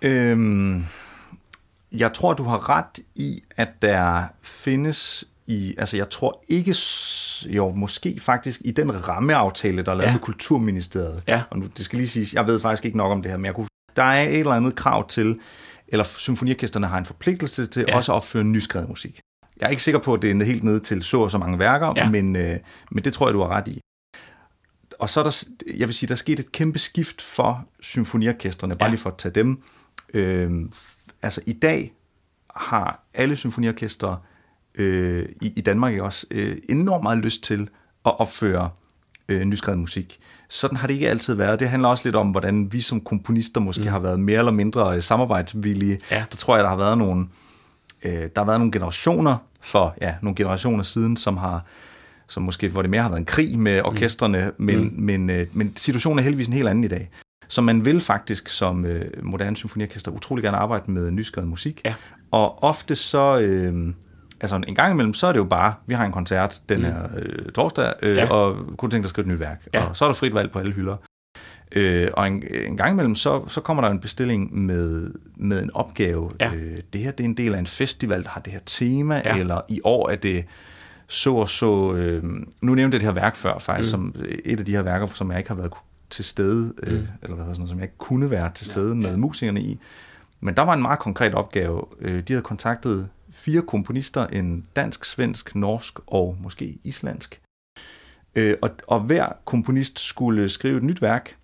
[0.02, 0.86] Øhm,
[1.92, 6.76] jeg tror, du har ret i, at der findes i, altså jeg tror ikke,
[7.46, 10.14] jo måske faktisk i den rammeaftale, der er lavet ja.
[10.14, 11.42] med Kulturministeriet, ja.
[11.50, 13.46] og nu, det skal lige siges, jeg ved faktisk ikke nok om det her, men
[13.46, 15.40] jeg kunne, der er et eller andet krav til,
[15.88, 17.96] eller symfoniorkesterne har en forpligtelse til ja.
[17.96, 19.20] også at opføre nyskrevet musik.
[19.60, 21.60] Jeg er ikke sikker på, at det er helt ned til så og så mange
[21.60, 22.10] værker, ja.
[22.10, 22.58] men, øh,
[22.92, 23.82] men det tror jeg, du har ret i.
[25.00, 25.44] Og så er der,
[25.78, 29.18] jeg vil sige, der er sket et kæmpe skift for symfoniorkestrene, bare lige for at
[29.18, 29.62] tage dem.
[30.14, 30.52] Øh,
[31.22, 31.94] altså i dag
[32.56, 34.18] har alle symfoniorkestre
[34.76, 37.70] øh, i, i Danmark også øh, enormt meget lyst til
[38.06, 38.70] at opføre
[39.28, 40.20] øh, nyskrevet musik.
[40.50, 41.60] Sådan har det ikke altid været.
[41.60, 43.90] Det handler også lidt om, hvordan vi som komponister måske mm.
[43.90, 46.00] har været mere eller mindre øh, samarbejdsvillige.
[46.12, 46.24] Ja.
[46.32, 47.28] Der tror jeg, der har været nogle,
[48.04, 51.66] øh, der har været nogle generationer for ja, nogle generationer siden, som har
[52.30, 53.88] som måske, hvor det mere har været en krig med mm.
[53.88, 54.66] orkestrene, mm.
[54.66, 54.94] men, mm.
[54.98, 57.10] men, øh, men situationen er heldigvis en helt anden i dag.
[57.48, 61.82] Så man vil faktisk som øh, moderne symfoniorkester utrolig gerne arbejde med nyskrevet musik.
[61.86, 61.94] Ja.
[62.32, 63.94] Og ofte så, øh,
[64.42, 66.96] altså en gang imellem, så er det jo bare, vi har en koncert den her
[67.18, 68.30] øh, torsdag, øh, ja.
[68.30, 69.68] og kunne tænke dig at skrive et nyt værk.
[69.74, 69.84] Ja.
[69.84, 70.96] Og så er der frit valg på alle hylder.
[71.72, 75.72] Øh, og en, en gang imellem, så, så kommer der en bestilling med, med en
[75.74, 76.32] opgave.
[76.40, 76.54] Ja.
[76.54, 79.22] Øh, det her det er en del af en festival, der har det her tema,
[79.26, 79.38] Ja.
[79.38, 80.46] eller i år er det
[81.10, 81.94] så og så...
[81.94, 82.24] Øh,
[82.62, 84.14] nu nævnte jeg det her værk før, faktisk, Mm.
[84.14, 85.72] som et af de her værker, som jeg ikke har været
[86.10, 87.08] til stede, øh, Mm.
[87.22, 89.18] eller hvad hedder sådan noget, som jeg ikke kunne være til stede Ja, med ja.
[89.18, 89.80] musikerne i.
[90.40, 91.84] Men der var en meget konkret opgave.
[92.02, 97.42] Øh, De havde kontaktet fire komponister, en dansk, svensk, norsk og måske islandsk.
[98.36, 101.36] Øh, Og, og hver komponist skulle skrive et nyt værk,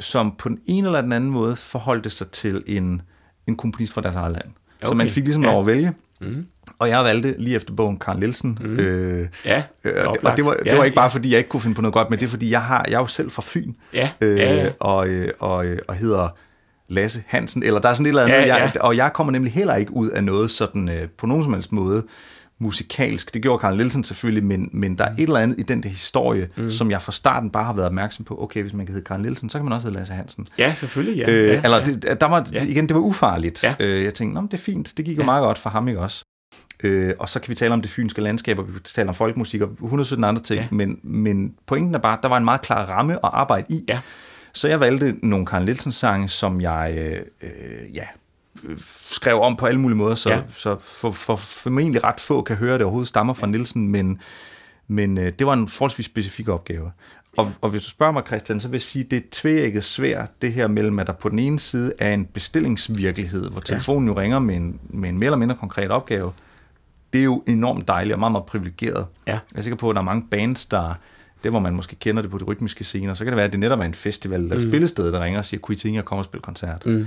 [0.00, 3.02] som på den ene eller den anden måde forholdte sig til en,
[3.46, 4.44] en komponist fra deres eget land.
[4.82, 4.88] Okay.
[4.88, 5.50] Så man fik ligesom Ja.
[5.50, 5.92] lov at vælge.
[6.20, 6.46] Mm.
[6.78, 8.58] Og jeg valgte lige efter bogen Karl Nielsen.
[8.60, 8.66] Mm.
[8.70, 8.76] Mm.
[8.78, 10.24] Øh, Ja, øh, og, det, oplagt.
[10.24, 11.92] og det var, det Ja, var ikke bare fordi, jeg ikke kunne finde på noget
[11.94, 13.72] godt, men det er fordi, jeg, har, jeg er jo selv fra Fyn.
[13.92, 14.70] Ja, Øh, ja, ja.
[14.80, 16.28] Og, øh, og, øh, og hedder
[16.88, 18.34] Lasse Hansen, eller der er sådan et eller andet.
[18.36, 18.80] Ja, Jeg, ja.
[18.82, 21.72] og jeg kommer nemlig heller ikke ud af noget sådan øh, på nogen som helst
[21.72, 22.02] måde
[22.58, 23.34] musikalsk.
[23.34, 25.88] Det gjorde Karl Nielsen selvfølgelig, men, men der er et eller andet i den der
[25.88, 26.70] historie, mm.
[26.70, 28.42] som jeg fra starten bare har været opmærksom på.
[28.42, 30.46] Okay, hvis man kan hedde Karl Nielsen, så kan man også hedde Lasse Hansen.
[30.58, 31.16] ja, selvfølgelig.
[31.18, 31.30] Ja.
[31.32, 31.84] Øh, ja, eller ja.
[31.84, 32.64] det, der var, Ja.
[32.64, 33.64] igen, det var ufarligt.
[33.64, 33.74] Ja.
[33.80, 35.26] Øh, jeg tænkte, Nå, det er fint, det gik jo Ja.
[35.26, 36.24] meget godt for ham, ikke også?
[36.82, 39.14] Øh, og så kan vi tale om det fynske landskab, og vi kan tale om
[39.14, 40.66] folkmusik og 117 andre ting, Ja.
[40.70, 43.84] men, men pointen er bare, at der var en meget klar ramme at arbejde i.
[43.88, 44.00] Ja.
[44.52, 48.04] Så jeg valgte nogle Karl Nielsen sange, som jeg øh, øh, ja,
[48.64, 48.78] øh,
[49.10, 50.36] skrev om på alle mulige måder, så, Ja.
[50.36, 50.42] ja.
[50.54, 54.20] så for, for formentlig ret få kan høre, at det overhovedet stammer fra Nielsen, men,
[54.88, 56.90] men øh, det var en forholdsvis specifik opgave.
[57.36, 59.84] Og, og hvis du spørger mig, Christian, så vil jeg sige, at det er tvækket
[59.84, 64.08] svært, det her mellem, at der på den ene side er en bestillingsvirkelighed, hvor telefonen
[64.08, 66.32] jo ringer med en, med en mere eller mindre konkret opgave.
[67.14, 69.06] Det er jo enormt dejligt og meget, meget privilegeret.
[69.26, 69.32] Ja.
[69.32, 70.94] Jeg er sikker på, at der er mange bands, der
[71.44, 73.52] det hvor man måske kender det på de rytmiske scener, så kan det være, at
[73.52, 74.70] det netop er en festival eller et Mm.
[74.70, 76.86] spillested, der ringer og siger, kunne I tænke jer at komme og spille koncert?
[76.86, 77.06] Mm.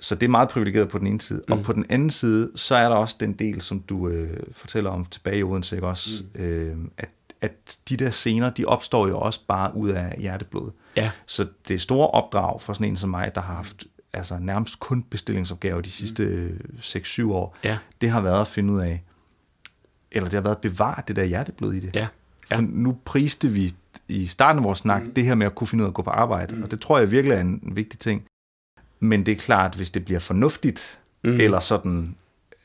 [0.00, 1.42] Så det er meget privilegeret på den ene side.
[1.48, 1.52] Mm.
[1.52, 4.90] Og på den anden side, så er der også den del, som du øh, fortæller
[4.90, 6.10] om tilbage i Odense, ikke også?
[6.34, 6.40] Mm.
[6.40, 7.08] Øh, at,
[7.40, 10.70] at de der scener, de opstår jo også bare ud af hjerteblod.
[10.96, 11.10] Ja.
[11.26, 14.80] Så det er store opdrag for sådan en som mig, der har haft altså nærmest
[14.80, 16.78] kun bestillingsopgaver de sidste mm.
[16.80, 17.78] 6-7 år, Ja.
[18.00, 19.02] det har været at finde ud af,
[20.12, 21.96] eller det har været at bevare det der hjerteblod i det.
[21.96, 22.06] Ja.
[22.50, 22.56] Ja.
[22.56, 23.74] For nu priste vi
[24.08, 25.14] i starten af vores snak mm.
[25.14, 26.62] det her med at kunne finde ud af at gå på arbejde, Mm.
[26.62, 28.22] og det tror jeg virkelig er en, en vigtig ting.
[29.00, 31.30] Men det er klart, hvis det bliver fornuftigt, Mm.
[31.40, 32.16] eller sådan,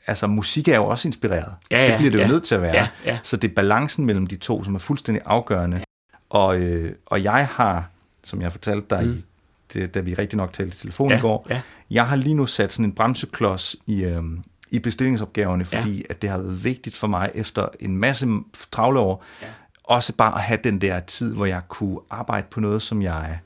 [0.06, 1.52] altså musik er jo også inspireret.
[1.70, 2.28] Ja, ja, det bliver det jo ja.
[2.28, 2.74] nødt til at være.
[2.74, 3.18] Ja, ja.
[3.22, 5.84] Så det er balancen mellem de to, som er fuldstændig afgørende.
[6.30, 7.90] Og, øh, og jeg har,
[8.24, 9.12] som jeg fortalte dig, mm.
[9.12, 9.24] i,
[9.74, 11.60] det, da vi rigtig nok talte i telefon Ja, i går, ja.
[11.90, 15.78] jeg har lige nu sat sådan en bremseklods i, øhm, i bestillingsopgaverne, Ja.
[15.78, 18.26] fordi at det har været vigtigt for mig efter en masse
[18.70, 19.46] travle år, Ja.
[19.84, 23.38] også bare at have den der tid, hvor jeg kunne arbejde på noget, som jeg...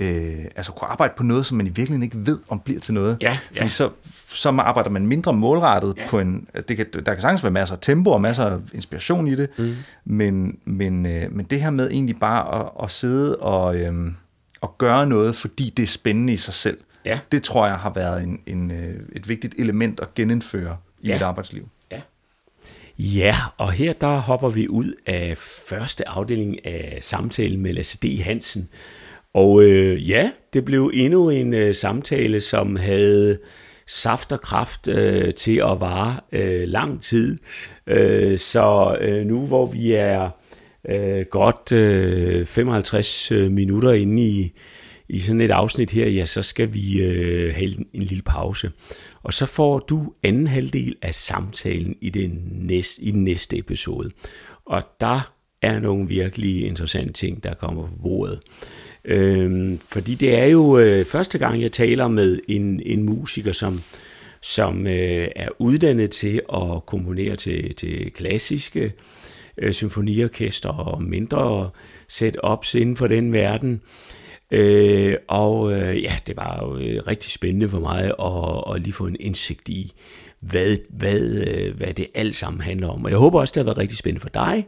[0.00, 2.94] Øh, altså kunne arbejde på noget, som man i virkeligheden ikke ved, om bliver til
[2.94, 3.16] noget.
[3.20, 3.68] Ja, Fordi ja.
[3.68, 3.90] så,
[4.26, 6.06] så arbejder man mindre målrettet Ja.
[6.08, 6.48] på en...
[6.68, 9.48] Det kan, der kan sagtens være masser af tempo og masser af inspiration i det,
[9.58, 9.74] Mm.
[10.04, 14.12] men, men, øh, men det her med egentlig bare at, at sidde og, øh,
[14.60, 17.18] og gøre noget, fordi det er spændende i sig selv, Ja.
[17.32, 21.14] det tror jeg har været en, en, øh, et vigtigt element at genindføre i Ja.
[21.14, 21.68] mit arbejdsliv.
[22.98, 25.36] Ja, og her der hopper vi ud af
[25.68, 28.20] første afdeling af samtalen med Lasse D.
[28.22, 28.68] Hansen.
[29.34, 33.38] Og øh, ja, det blev endnu en øh, samtale, som havde
[33.86, 37.38] saft og kraft øh, til at vare øh, lang tid.
[37.86, 40.30] Øh, så øh, nu hvor vi er
[40.88, 44.52] øh, godt øh, 55 øh, minutter inde i,
[45.08, 48.70] i sådan et afsnit her, ja, så skal vi øh, have en, en lille pause.
[49.22, 54.10] Og så får du anden halvdel af samtalen i den næste, i den næste episode.
[54.66, 55.32] Og der
[55.62, 58.40] er nogle virkelig interessante ting, der kommer på bordet.
[59.04, 63.82] Øhm, fordi det er jo øh, første gang, jeg taler med en, en musiker, som,
[64.42, 68.90] som øh, er uddannet til at komponere til, til klassiske øh,
[69.58, 71.70] Øh, symfoniorkester og mindre
[72.08, 73.80] setups inden for den verden.
[74.50, 78.92] Øh, og øh, ja, det var jo øh, rigtig spændende for mig at, at lige
[78.92, 79.92] få en indsigt i,
[80.40, 83.04] hvad, hvad, øh, hvad det alt sammen handler om.
[83.04, 84.66] Og jeg håber også, det har været rigtig spændende for dig.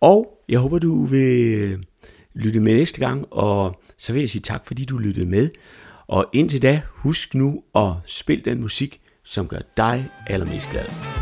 [0.00, 1.78] Og jeg håber, du vil
[2.34, 5.50] lytte med næste gang, og så vil jeg sige tak, fordi du lyttede med.
[6.08, 11.19] Og indtil da, husk nu at spille den musik, som gør dig allermest glad.